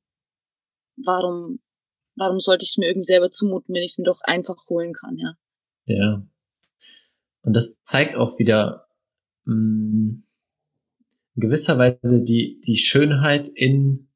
[0.96, 1.60] warum,
[2.16, 4.94] warum sollte ich es mir irgendwie selber zumuten, wenn ich es mir doch einfach holen
[4.94, 5.36] kann, ja?
[5.84, 6.26] Ja.
[7.42, 8.88] Und das zeigt auch wieder,
[9.44, 10.25] mh, mm,
[11.36, 14.08] in gewisser Weise die, die Schönheit in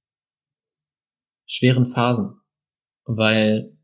[1.47, 2.41] schweren Phasen.
[3.05, 3.77] Weil,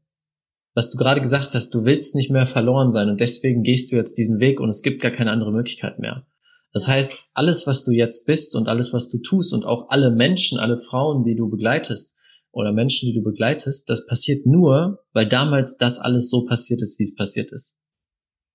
[0.74, 3.96] was du gerade gesagt hast, du willst nicht mehr verloren sein und deswegen gehst du
[3.96, 6.26] jetzt diesen Weg und es gibt gar keine andere Möglichkeit mehr.
[6.72, 10.10] Das heißt, alles, was du jetzt bist und alles, was du tust und auch alle
[10.10, 12.18] Menschen, alle Frauen, die du begleitest
[12.52, 16.98] oder Menschen, die du begleitest, das passiert nur, weil damals das alles so passiert ist,
[16.98, 17.80] wie es passiert ist.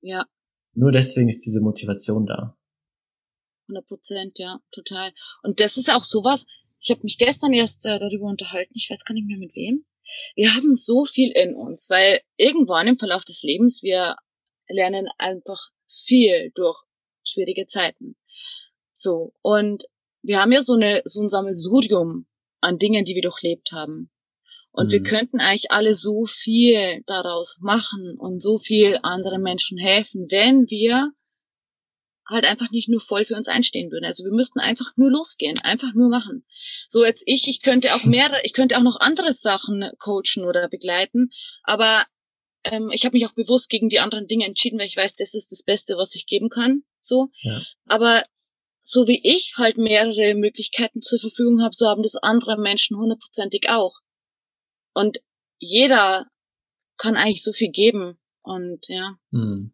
[0.02, 0.26] Ja.
[0.74, 2.58] Nur deswegen ist diese Motivation da.
[3.72, 5.12] 100 Prozent, ja, total.
[5.44, 6.46] Und das ist auch sowas,
[6.80, 9.86] ich habe mich gestern erst äh, darüber unterhalten, ich weiß gar nicht mehr mit wem.
[10.36, 14.18] Wir haben so viel in uns, weil irgendwann im Verlauf des Lebens wir
[14.68, 16.84] lernen einfach viel durch
[17.24, 18.18] schwierige Zeiten.
[18.96, 19.86] So, und
[20.22, 22.28] wir haben ja so, eine, so ein Sammelsurium
[22.62, 24.12] an Dingen, die wir durchlebt haben.
[24.72, 24.92] Und mhm.
[24.92, 30.70] wir könnten eigentlich alle so viel daraus machen und so viel anderen Menschen helfen, wenn
[30.70, 31.12] wir
[32.32, 34.06] halt einfach nicht nur voll für uns einstehen würden.
[34.06, 36.46] Also wir müssten einfach nur losgehen, einfach nur machen.
[36.88, 40.68] So jetzt ich, ich könnte auch mehrere, ich könnte auch noch andere Sachen coachen oder
[40.70, 41.30] begleiten,
[41.64, 42.04] aber
[42.64, 45.34] ähm, ich habe mich auch bewusst gegen die anderen Dinge entschieden, weil ich weiß, das
[45.34, 46.84] ist das Beste, was ich geben kann.
[47.00, 47.62] So, ja.
[47.88, 48.24] aber
[48.84, 53.70] so wie ich halt mehrere Möglichkeiten zur Verfügung habe, so haben das andere Menschen hundertprozentig
[53.70, 54.00] auch.
[54.94, 55.20] Und
[55.60, 56.26] jeder
[56.98, 58.20] kann eigentlich so viel geben.
[58.42, 59.18] Und ja.
[59.32, 59.74] Hm.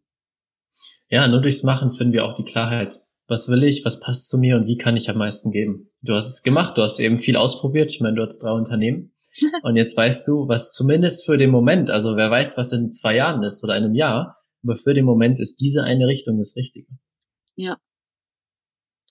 [1.10, 3.00] Ja, nur durchs Machen finden wir auch die Klarheit.
[3.28, 3.84] Was will ich?
[3.86, 4.56] Was passt zu mir?
[4.56, 5.91] Und wie kann ich am meisten geben?
[6.02, 6.78] Du hast es gemacht.
[6.78, 7.91] Du hast eben viel ausprobiert.
[7.91, 9.13] Ich meine, du hast drei Unternehmen.
[9.63, 13.15] Und jetzt weißt du, was zumindest für den Moment, also wer weiß, was in zwei
[13.15, 16.88] Jahren ist oder einem Jahr, aber für den Moment ist diese eine Richtung das Richtige.
[17.56, 17.78] Ja.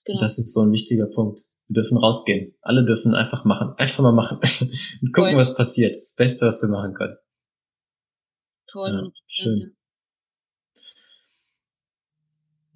[0.05, 0.19] Genau.
[0.19, 1.41] Das ist so ein wichtiger Punkt.
[1.67, 2.55] Wir dürfen rausgehen.
[2.61, 3.73] Alle dürfen einfach machen.
[3.77, 4.39] Einfach mal machen.
[5.01, 5.37] Und gucken, Voll.
[5.37, 5.95] was passiert.
[5.95, 7.17] Das Beste, was wir machen können.
[8.69, 8.91] Toll.
[8.91, 9.76] Ja, schön.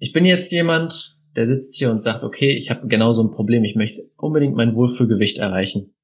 [0.02, 3.30] Ich bin jetzt jemand, der sitzt hier und sagt, okay, ich habe genau so ein
[3.30, 5.94] Problem, ich möchte unbedingt mein Wohlfühlgewicht erreichen.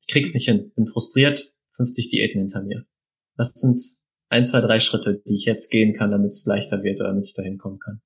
[0.00, 2.86] Ich krieg's nicht hin, bin frustriert, 50 Diäten hinter mir.
[3.36, 3.78] Was sind
[4.30, 7.26] ein, zwei, drei Schritte, die ich jetzt gehen kann, damit es leichter wird oder damit
[7.26, 8.00] ich dahin kommen kann?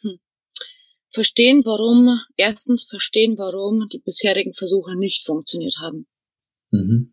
[0.00, 0.18] Hm.
[1.10, 6.06] Verstehen, warum, erstens verstehen, warum die bisherigen Versuche nicht funktioniert haben.
[6.70, 7.12] Mhm.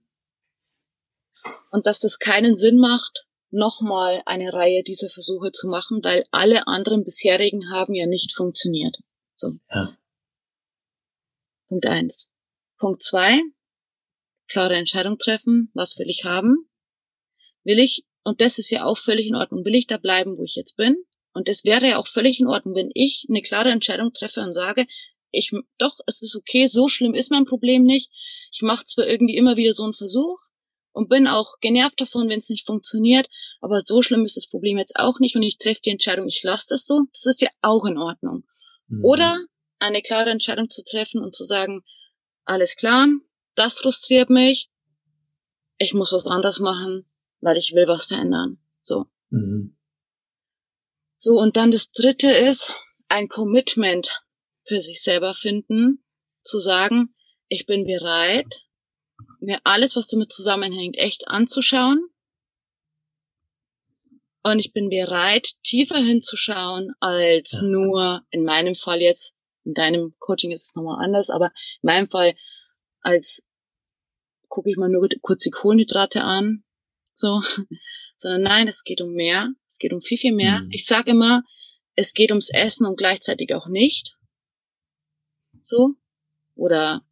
[1.71, 6.67] Und dass das keinen Sinn macht, nochmal eine Reihe dieser Versuche zu machen, weil alle
[6.67, 8.97] anderen bisherigen haben ja nicht funktioniert.
[9.35, 9.53] So.
[9.69, 9.97] Ja.
[11.67, 12.31] Punkt eins.
[12.77, 13.41] Punkt zwei.
[14.47, 15.71] Klare Entscheidung treffen.
[15.73, 16.69] Was will ich haben?
[17.63, 20.43] Will ich, und das ist ja auch völlig in Ordnung, will ich da bleiben, wo
[20.43, 20.95] ich jetzt bin?
[21.33, 24.53] Und das wäre ja auch völlig in Ordnung, wenn ich eine klare Entscheidung treffe und
[24.53, 24.87] sage,
[25.31, 28.09] ich, doch, es ist okay, so schlimm ist mein Problem nicht.
[28.51, 30.39] Ich mache zwar irgendwie immer wieder so einen Versuch,
[30.97, 33.29] und bin auch genervt davon, wenn es nicht funktioniert.
[33.61, 36.41] Aber so schlimm ist das Problem jetzt auch nicht und ich treffe die Entscheidung, ich
[36.41, 37.03] lasse das so.
[37.13, 38.43] Das ist ja auch in Ordnung.
[38.87, 39.05] Mhm.
[39.05, 39.37] Oder
[39.77, 41.83] eine klare Entscheidung zu treffen und zu sagen,
[42.45, 43.07] alles klar,
[43.53, 44.71] das frustriert mich,
[45.77, 47.05] ich muss was anderes machen,
[47.41, 48.57] weil ich will was verändern.
[48.81, 49.05] So.
[49.29, 49.77] Mhm.
[51.19, 52.73] So, und dann das dritte ist,
[53.07, 54.23] ein Commitment
[54.65, 56.03] für sich selber finden,
[56.43, 57.13] zu sagen,
[57.49, 58.66] ich bin bereit,
[59.39, 62.09] mir alles, was damit zusammenhängt, echt anzuschauen.
[64.43, 67.63] Und ich bin bereit, tiefer hinzuschauen, als ja.
[67.63, 69.33] nur in meinem Fall jetzt,
[69.65, 71.47] in deinem Coaching ist es nochmal anders, aber
[71.81, 72.33] in meinem Fall,
[73.01, 73.43] als
[74.47, 76.63] gucke ich mal nur kurz die Kohlenhydrate an,
[77.13, 77.41] so,
[78.17, 80.61] sondern nein, es geht um mehr, es geht um viel, viel mehr.
[80.61, 80.71] Mhm.
[80.71, 81.43] Ich sage immer,
[81.95, 84.17] es geht ums Essen und gleichzeitig auch nicht.
[85.61, 85.95] So.
[86.55, 87.05] Oder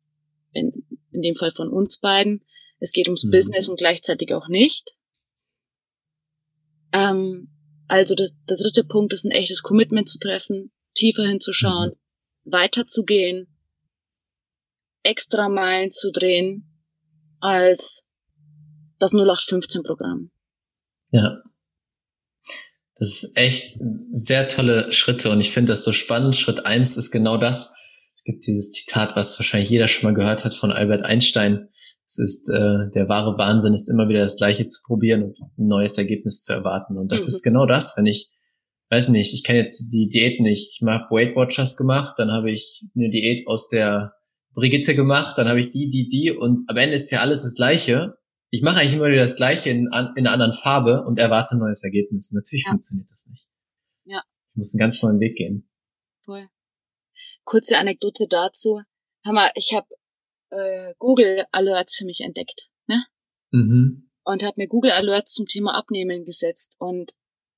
[0.53, 2.43] in, in dem Fall von uns beiden,
[2.79, 3.31] es geht ums mhm.
[3.31, 4.95] Business und gleichzeitig auch nicht.
[6.93, 7.49] Ähm,
[7.87, 11.91] also das, der dritte Punkt ist ein echtes Commitment zu treffen, tiefer hinzuschauen,
[12.43, 12.51] mhm.
[12.51, 13.47] weiterzugehen,
[15.03, 16.83] extra Meilen zu drehen
[17.39, 18.05] als
[18.99, 20.31] das 0815-Programm.
[21.11, 21.41] Ja.
[22.97, 23.77] Das ist echt
[24.13, 26.35] sehr tolle Schritte und ich finde das so spannend.
[26.35, 27.75] Schritt eins ist genau das.
[28.25, 31.69] Es gibt dieses Zitat, was wahrscheinlich jeder schon mal gehört hat von Albert Einstein.
[32.07, 35.67] Es ist äh, der wahre Wahnsinn, ist immer wieder das Gleiche zu probieren und ein
[35.67, 36.97] neues Ergebnis zu erwarten.
[36.97, 37.27] Und das mhm.
[37.27, 38.31] ist genau das, wenn ich,
[38.89, 40.79] weiß nicht, ich kenne jetzt die Diät nicht.
[40.81, 44.13] Ich habe Weight Watchers gemacht, dann habe ich eine Diät aus der
[44.55, 47.53] Brigitte gemacht, dann habe ich die, die, die und am Ende ist ja alles das
[47.53, 48.15] Gleiche
[48.55, 51.59] ich mache eigentlich immer wieder das Gleiche in, in einer anderen Farbe und erwarte ein
[51.59, 52.31] neues Ergebnis.
[52.31, 52.71] Natürlich ja.
[52.71, 53.49] funktioniert das nicht.
[54.05, 54.21] Ja.
[54.51, 55.69] Ich muss einen ganz neuen Weg gehen.
[56.23, 56.47] Toll.
[57.45, 58.81] Kurze Anekdote dazu.
[59.23, 59.87] Hammer, ich habe
[60.49, 63.05] äh, Google Alerts für mich entdeckt, ne?
[63.51, 64.09] Mhm.
[64.23, 67.13] Und habe mir Google Alerts zum Thema Abnehmen gesetzt und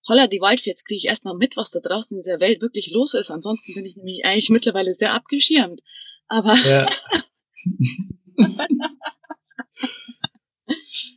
[0.07, 2.91] holla die Waldfee, jetzt kriege ich erstmal mit, was da draußen in dieser Welt wirklich
[2.91, 3.31] los ist.
[3.31, 5.81] Ansonsten bin ich nämlich eigentlich mittlerweile sehr abgeschirmt.
[6.27, 6.89] Aber ja.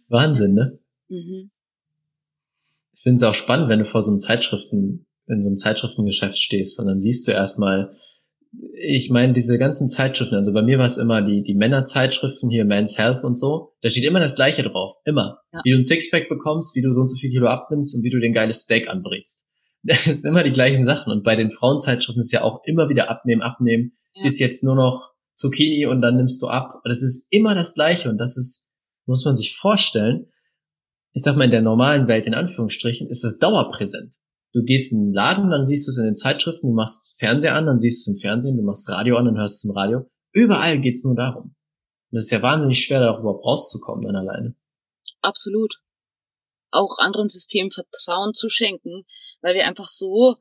[0.08, 0.78] Wahnsinn, ne?
[1.08, 1.50] Mhm.
[2.94, 6.38] Ich finde es auch spannend, wenn du vor so einem Zeitschriften, in so einem Zeitschriftengeschäft
[6.38, 7.96] stehst und dann siehst du erstmal,
[8.74, 12.64] ich meine, diese ganzen Zeitschriften, also bei mir war es immer die, die Männerzeitschriften hier,
[12.64, 14.96] Men's Health und so, da steht immer das Gleiche drauf.
[15.04, 15.38] Immer.
[15.52, 15.60] Ja.
[15.64, 18.10] Wie du ein Sixpack bekommst, wie du so und so viel Kilo abnimmst und wie
[18.10, 19.46] du den geiles Steak anbrätst.
[19.82, 21.10] Das sind immer die gleichen Sachen.
[21.10, 24.26] Und bei den Frauenzeitschriften ist ja auch immer wieder abnehmen, abnehmen, ja.
[24.26, 26.82] ist jetzt nur noch Zucchini und dann nimmst du ab.
[26.84, 28.68] Und das ist immer das Gleiche und das ist
[29.10, 30.26] muss man sich vorstellen,
[31.12, 34.16] ich sag mal in der normalen Welt in Anführungsstrichen, ist das dauerpräsent.
[34.52, 37.54] Du gehst in den Laden, dann siehst du es in den Zeitschriften, du machst Fernseher
[37.54, 39.70] an, dann siehst du es im Fernsehen, du machst Radio an, dann hörst du es
[39.70, 40.10] im Radio.
[40.32, 41.54] Überall geht's nur darum.
[42.10, 44.56] Und das ist ja wahnsinnig schwer, da überhaupt rauszukommen dann alleine.
[45.22, 45.80] Absolut.
[46.72, 49.04] Auch anderen Systemen Vertrauen zu schenken,
[49.42, 50.36] weil wir einfach so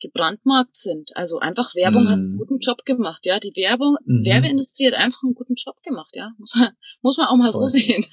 [0.00, 1.10] gebrandmarkt sind.
[1.14, 2.08] Also einfach Werbung mm.
[2.08, 2.38] hat einen mhm.
[2.38, 3.40] guten Job gemacht, ja.
[3.40, 4.24] Die Werbung, mm.
[4.24, 6.32] Werbeindustrie hat einfach einen guten Job gemacht, ja.
[6.38, 6.54] Muss,
[7.02, 7.68] muss man auch mal Voll.
[7.68, 8.04] so sehen.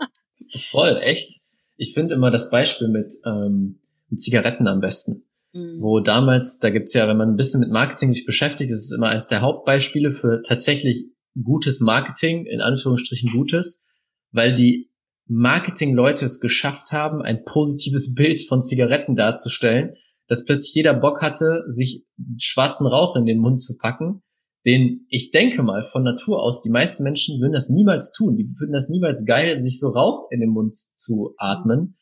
[0.70, 1.40] Voll, echt.
[1.76, 3.80] Ich finde immer das Beispiel mit, ähm,
[4.12, 5.24] mit Zigaretten am besten.
[5.52, 5.80] Mm.
[5.80, 8.96] Wo damals, da gibt's ja, wenn man ein bisschen mit Marketing sich beschäftigt, ist es
[8.96, 11.10] immer eins der Hauptbeispiele für tatsächlich
[11.42, 13.88] gutes Marketing, in Anführungsstrichen gutes,
[14.30, 14.90] weil die
[15.26, 19.94] Marketing-Leute es geschafft haben, ein positives Bild von Zigaretten darzustellen,
[20.28, 22.04] dass plötzlich jeder Bock hatte, sich
[22.38, 24.22] schwarzen Rauch in den Mund zu packen,
[24.64, 28.36] den ich denke mal von Natur aus, die meisten Menschen würden das niemals tun.
[28.36, 31.96] Die würden das niemals geil, sich so Rauch in den Mund zu atmen.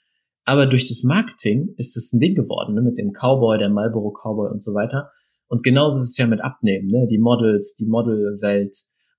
[0.45, 2.83] Aber durch das Marketing ist es ein Ding geworden, ne?
[2.83, 5.11] mit dem Cowboy, der Marlboro Cowboy und so weiter.
[5.49, 7.07] Und genauso ist es ja mit Abnehmen, ne?
[7.11, 8.75] die Models, die Modelwelt.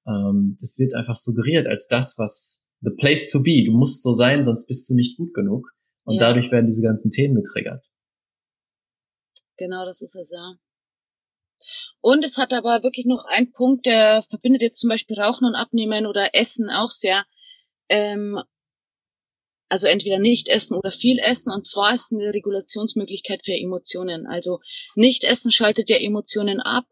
[0.08, 3.64] Ähm, das wird einfach suggeriert als das, was the place to be.
[3.66, 5.70] Du musst so sein, sonst bist du nicht gut genug.
[6.04, 6.22] Und ja.
[6.22, 7.86] dadurch werden diese ganzen Themen getriggert.
[9.58, 10.56] Genau, das ist es ja.
[12.02, 15.56] Und es hat aber wirklich noch einen Punkt, der verbindet jetzt zum Beispiel Rauchen und
[15.56, 17.24] Abnehmen oder Essen auch sehr.
[17.90, 18.42] Ähm,
[19.72, 21.52] also entweder nicht essen oder viel essen.
[21.52, 24.28] Und zwar ist eine Regulationsmöglichkeit für Emotionen.
[24.28, 24.60] Also
[24.96, 26.86] nicht essen schaltet ja Emotionen ab.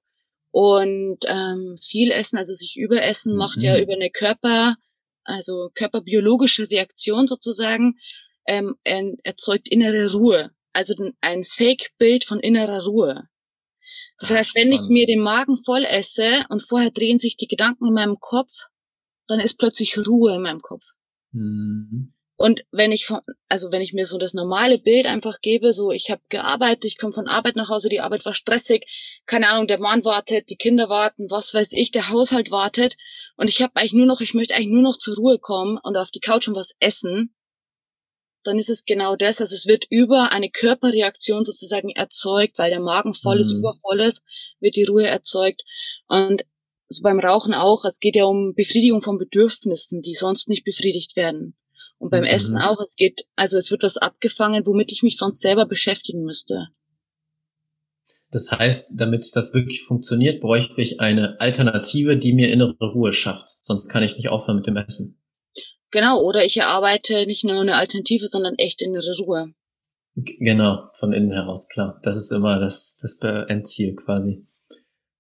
[0.52, 3.38] Und ähm, viel essen, also sich überessen, mhm.
[3.38, 3.84] macht ja mhm.
[3.84, 4.76] über eine Körper,
[5.24, 8.00] also körperbiologische Reaktion sozusagen,
[8.48, 8.76] ähm,
[9.24, 13.28] erzeugt innere Ruhe also ein Fake-Bild von innerer Ruhe.
[14.20, 17.88] Das heißt, wenn ich mir den Magen voll esse und vorher drehen sich die Gedanken
[17.88, 18.52] in meinem Kopf,
[19.28, 20.84] dann ist plötzlich Ruhe in meinem Kopf.
[21.32, 22.14] Mhm.
[22.42, 25.92] Und wenn ich von, also wenn ich mir so das normale Bild einfach gebe, so
[25.92, 28.86] ich habe gearbeitet, ich komme von Arbeit nach Hause, die Arbeit war stressig,
[29.26, 32.96] keine Ahnung, der Mann wartet, die Kinder warten, was weiß ich, der Haushalt wartet
[33.36, 35.98] und ich habe eigentlich nur noch, ich möchte eigentlich nur noch zur Ruhe kommen und
[35.98, 37.36] auf die Couch und was essen,
[38.44, 39.42] dann ist es genau das.
[39.42, 43.60] Also es wird über eine Körperreaktion sozusagen erzeugt, weil der Magen voll ist, mhm.
[43.60, 44.24] übervoll ist,
[44.62, 45.64] wird die Ruhe erzeugt.
[46.08, 46.46] Und
[46.88, 51.18] so beim Rauchen auch, es geht ja um Befriedigung von Bedürfnissen, die sonst nicht befriedigt
[51.18, 51.59] werden.
[52.00, 52.30] Und beim mhm.
[52.30, 56.24] Essen auch, es geht, also es wird was abgefangen, womit ich mich sonst selber beschäftigen
[56.24, 56.70] müsste.
[58.32, 63.50] Das heißt, damit das wirklich funktioniert, bräuchte ich eine Alternative, die mir innere Ruhe schafft.
[63.62, 65.20] Sonst kann ich nicht aufhören mit dem Essen.
[65.92, 69.54] Genau, oder ich erarbeite nicht nur eine Alternative, sondern echt innere Ruhe.
[70.16, 72.00] Genau, von innen heraus, klar.
[72.04, 74.46] Das ist immer das, das Endziel quasi.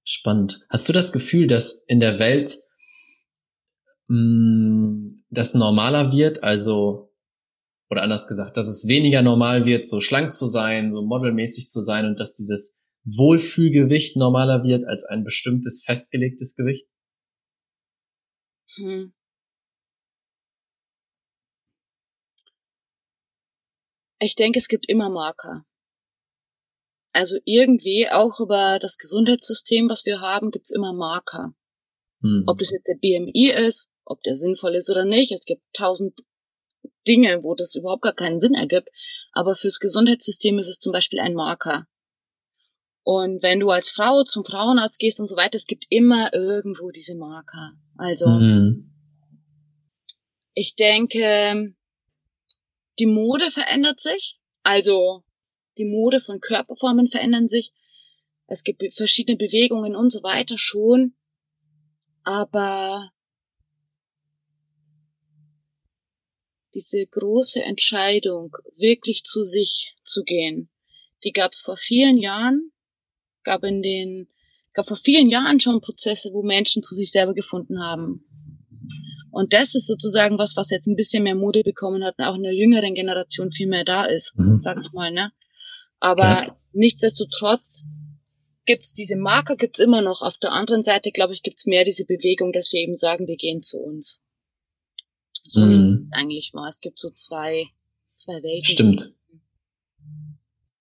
[0.03, 0.61] Spannend.
[0.69, 2.55] Hast du das Gefühl, dass in der Welt
[4.07, 7.11] mh, mm, das normaler wird, also,
[7.89, 11.81] oder anders gesagt, dass es weniger normal wird, so schlank zu sein, so modelmäßig zu
[11.81, 16.87] sein und dass dieses Wohlfühlgewicht normaler wird als ein bestimmtes festgelegtes Gewicht?
[18.75, 19.13] Hm.
[24.21, 25.65] Ich denke, es gibt immer Marker.
[27.13, 31.53] Also irgendwie auch über das Gesundheitssystem, was wir haben, gibt's immer Marker.
[32.21, 32.43] Hm.
[32.47, 35.31] Ob das jetzt der BMI ist, ob der sinnvoll ist oder nicht.
[35.31, 36.19] Es gibt tausend
[37.07, 38.89] Dinge, wo das überhaupt gar keinen Sinn ergibt.
[39.31, 41.87] Aber fürs Gesundheitssystem ist es zum Beispiel ein Marker.
[43.03, 46.91] Und wenn du als Frau zum Frauenarzt gehst und so weiter, es gibt immer irgendwo
[46.91, 47.73] diese Marker.
[47.97, 48.93] Also, mhm.
[50.53, 51.73] ich denke,
[52.99, 54.39] die Mode verändert sich.
[54.63, 55.23] Also,
[55.77, 57.73] die Mode von Körperformen verändern sich.
[58.47, 61.15] Es gibt verschiedene Bewegungen und so weiter schon.
[62.23, 63.11] Aber
[66.73, 70.69] diese große Entscheidung, wirklich zu sich zu gehen,
[71.23, 72.71] die gab es vor vielen Jahren,
[73.43, 74.27] gab in den,
[74.73, 78.25] gab vor vielen Jahren schon Prozesse, wo Menschen zu sich selber gefunden haben.
[79.31, 82.35] Und das ist sozusagen was, was jetzt ein bisschen mehr Mode bekommen hat und auch
[82.35, 84.59] in der jüngeren Generation viel mehr da ist, mhm.
[84.59, 85.31] sag ich mal, ne?
[85.99, 86.57] Aber ja.
[86.73, 87.83] nichtsdestotrotz
[88.65, 90.21] gibt's diese Marker gibt's immer noch.
[90.21, 93.35] Auf der anderen Seite, glaube ich, gibt's mehr diese Bewegung, dass wir eben sagen, wir
[93.35, 94.21] gehen zu uns.
[95.49, 96.09] So mhm.
[96.11, 96.67] eigentlich war.
[96.69, 97.65] Es gibt so zwei,
[98.17, 98.65] zwei Welten.
[98.65, 99.01] Stimmt.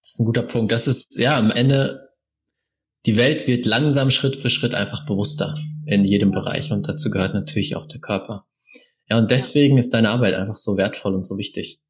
[0.02, 0.72] Das ist ein guter Punkt.
[0.72, 2.10] Das ist, ja, am Ende,
[3.06, 7.32] die Welt wird langsam Schritt für Schritt einfach bewusster in jedem Bereich und dazu gehört
[7.32, 8.46] natürlich auch der Körper.
[9.08, 9.80] Ja, und deswegen ja.
[9.80, 11.80] ist deine Arbeit einfach so wertvoll und so wichtig.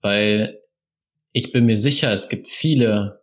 [0.00, 0.58] Weil
[1.32, 3.22] ich bin mir sicher, es gibt viele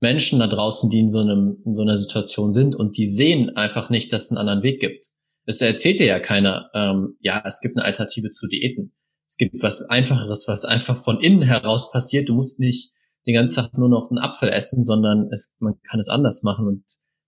[0.00, 3.56] Menschen da draußen, die in so einem, in so einer Situation sind und die sehen
[3.56, 5.06] einfach nicht, dass es einen anderen Weg gibt.
[5.46, 8.92] Es erzählt dir ja keiner, ähm, ja, es gibt eine Alternative zu Diäten.
[9.26, 12.28] Es gibt was Einfacheres, was einfach von innen heraus passiert.
[12.28, 12.92] Du musst nicht
[13.26, 16.66] den ganzen Tag nur noch einen Apfel essen, sondern es, man kann es anders machen
[16.66, 16.84] und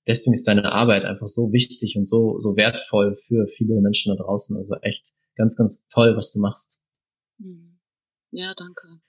[0.07, 4.23] deswegen ist deine Arbeit einfach so wichtig und so, so wertvoll für viele Menschen da
[4.23, 4.57] draußen.
[4.57, 6.83] Also echt ganz, ganz toll, was du machst.
[7.39, 7.79] Hm.
[8.31, 9.01] Ja, danke.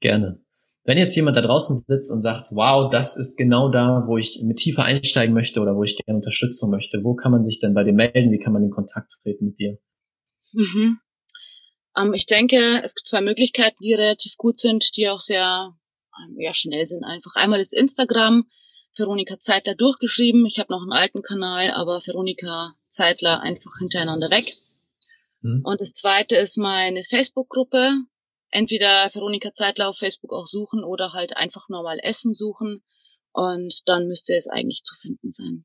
[0.00, 0.44] Gerne.
[0.88, 4.40] Wenn jetzt jemand da draußen sitzt und sagt, wow, das ist genau da, wo ich
[4.42, 7.74] mit tiefer einsteigen möchte oder wo ich gerne Unterstützung möchte, wo kann man sich denn
[7.74, 8.32] bei dir melden?
[8.32, 9.76] Wie kann man in Kontakt treten mit dir?
[10.54, 10.98] Mhm.
[11.94, 15.74] Ähm, ich denke, es gibt zwei Möglichkeiten, die relativ gut sind, die auch sehr
[16.24, 17.34] ähm, ja, schnell sind einfach.
[17.34, 18.46] Einmal ist Instagram,
[18.96, 20.46] Veronika Zeitler durchgeschrieben.
[20.46, 24.54] Ich habe noch einen alten Kanal, aber Veronika Zeitler einfach hintereinander weg.
[25.42, 25.60] Mhm.
[25.64, 27.92] Und das zweite ist meine Facebook-Gruppe,
[28.50, 32.82] entweder Veronika Zeitler auf Facebook auch suchen oder halt einfach normal Essen suchen
[33.32, 35.64] und dann müsste es eigentlich zu finden sein.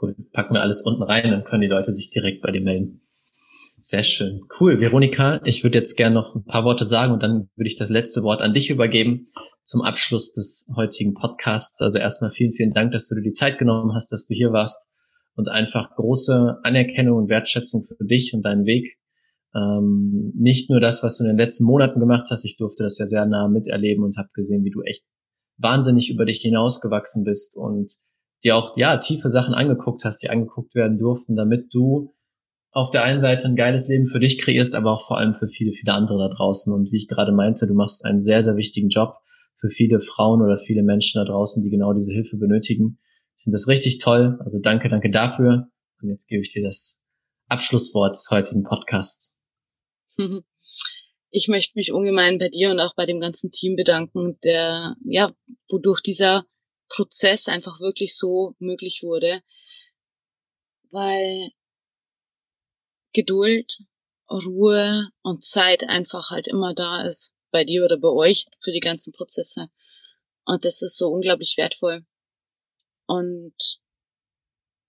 [0.00, 0.14] Cool.
[0.32, 3.08] Packen wir alles unten rein, dann können die Leute sich direkt bei dir melden.
[3.80, 4.42] Sehr schön.
[4.58, 4.80] Cool.
[4.80, 7.90] Veronika, ich würde jetzt gerne noch ein paar Worte sagen und dann würde ich das
[7.90, 9.26] letzte Wort an dich übergeben
[9.62, 11.80] zum Abschluss des heutigen Podcasts.
[11.80, 14.52] Also erstmal vielen, vielen Dank, dass du dir die Zeit genommen hast, dass du hier
[14.52, 14.88] warst
[15.36, 18.98] und einfach große Anerkennung und Wertschätzung für dich und deinen Weg
[19.58, 22.98] ähm, nicht nur das, was du in den letzten Monaten gemacht hast, ich durfte das
[22.98, 25.04] ja sehr nah miterleben und habe gesehen, wie du echt
[25.56, 27.92] wahnsinnig über dich hinausgewachsen bist und
[28.44, 32.14] dir auch ja tiefe Sachen angeguckt hast, die angeguckt werden durften, damit du
[32.70, 35.48] auf der einen Seite ein geiles Leben für dich kreierst, aber auch vor allem für
[35.48, 36.72] viele, viele andere da draußen.
[36.72, 39.14] Und wie ich gerade meinte, du machst einen sehr, sehr wichtigen Job
[39.54, 42.98] für viele Frauen oder viele Menschen da draußen, die genau diese Hilfe benötigen.
[43.36, 44.38] Ich finde das richtig toll.
[44.40, 45.68] Also danke, danke dafür.
[46.00, 47.06] Und jetzt gebe ich dir das
[47.48, 49.37] Abschlusswort des heutigen Podcasts.
[51.30, 55.30] Ich möchte mich ungemein bei dir und auch bei dem ganzen Team bedanken, der, ja,
[55.68, 56.46] wodurch dieser
[56.88, 59.42] Prozess einfach wirklich so möglich wurde,
[60.90, 61.50] weil
[63.12, 63.78] Geduld,
[64.30, 68.80] Ruhe und Zeit einfach halt immer da ist, bei dir oder bei euch für die
[68.80, 69.68] ganzen Prozesse.
[70.44, 72.06] Und das ist so unglaublich wertvoll.
[73.06, 73.80] Und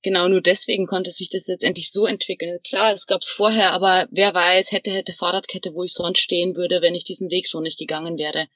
[0.02, 2.60] genau nur deswegen konnte sich das jetzt endlich so entwickeln.
[2.64, 6.82] Klar, es gab's vorher, aber wer weiß, hätte, hätte Fahrradkette, wo ich sonst stehen würde,
[6.82, 8.48] wenn ich diesen Weg so nicht gegangen wäre.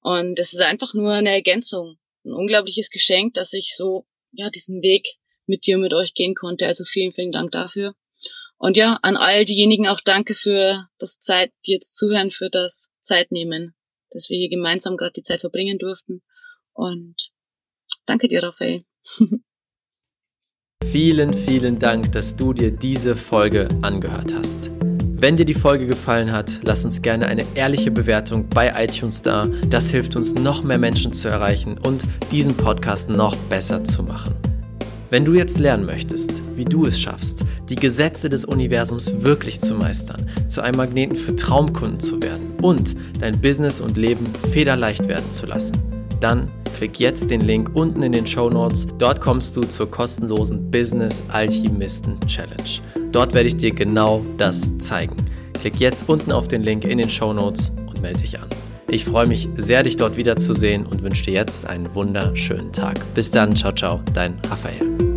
[0.00, 1.98] Und das ist einfach nur eine Ergänzung.
[2.24, 5.06] Ein unglaubliches Geschenk, dass ich so, ja, diesen Weg
[5.46, 6.66] mit dir, mit euch gehen konnte.
[6.66, 7.94] Also vielen, vielen Dank dafür.
[8.56, 12.90] Und ja, an all diejenigen auch danke für das Zeit, die jetzt zuhören, für das
[13.00, 13.74] Zeitnehmen,
[14.10, 16.22] dass wir hier gemeinsam gerade die Zeit verbringen durften.
[16.72, 17.30] Und
[18.04, 18.84] danke dir, Raphael.
[20.90, 24.72] Vielen, vielen Dank, dass du dir diese Folge angehört hast.
[25.14, 29.46] Wenn dir die Folge gefallen hat, lass uns gerne eine ehrliche Bewertung bei iTunes da.
[29.68, 34.34] Das hilft uns, noch mehr Menschen zu erreichen und diesen Podcast noch besser zu machen.
[35.10, 39.74] Wenn du jetzt lernen möchtest, wie du es schaffst, die Gesetze des Universums wirklich zu
[39.74, 45.30] meistern, zu einem Magneten für Traumkunden zu werden und dein Business und Leben federleicht werden
[45.30, 45.76] zu lassen,
[46.18, 48.86] dann Klick jetzt den Link unten in den Show Notes.
[48.98, 52.80] Dort kommst du zur kostenlosen Business Alchemisten Challenge.
[53.12, 55.16] Dort werde ich dir genau das zeigen.
[55.60, 58.48] Klick jetzt unten auf den Link in den Show Notes und melde dich an.
[58.88, 62.98] Ich freue mich sehr, dich dort wiederzusehen und wünsche dir jetzt einen wunderschönen Tag.
[63.14, 65.09] Bis dann, ciao, ciao, dein Raphael.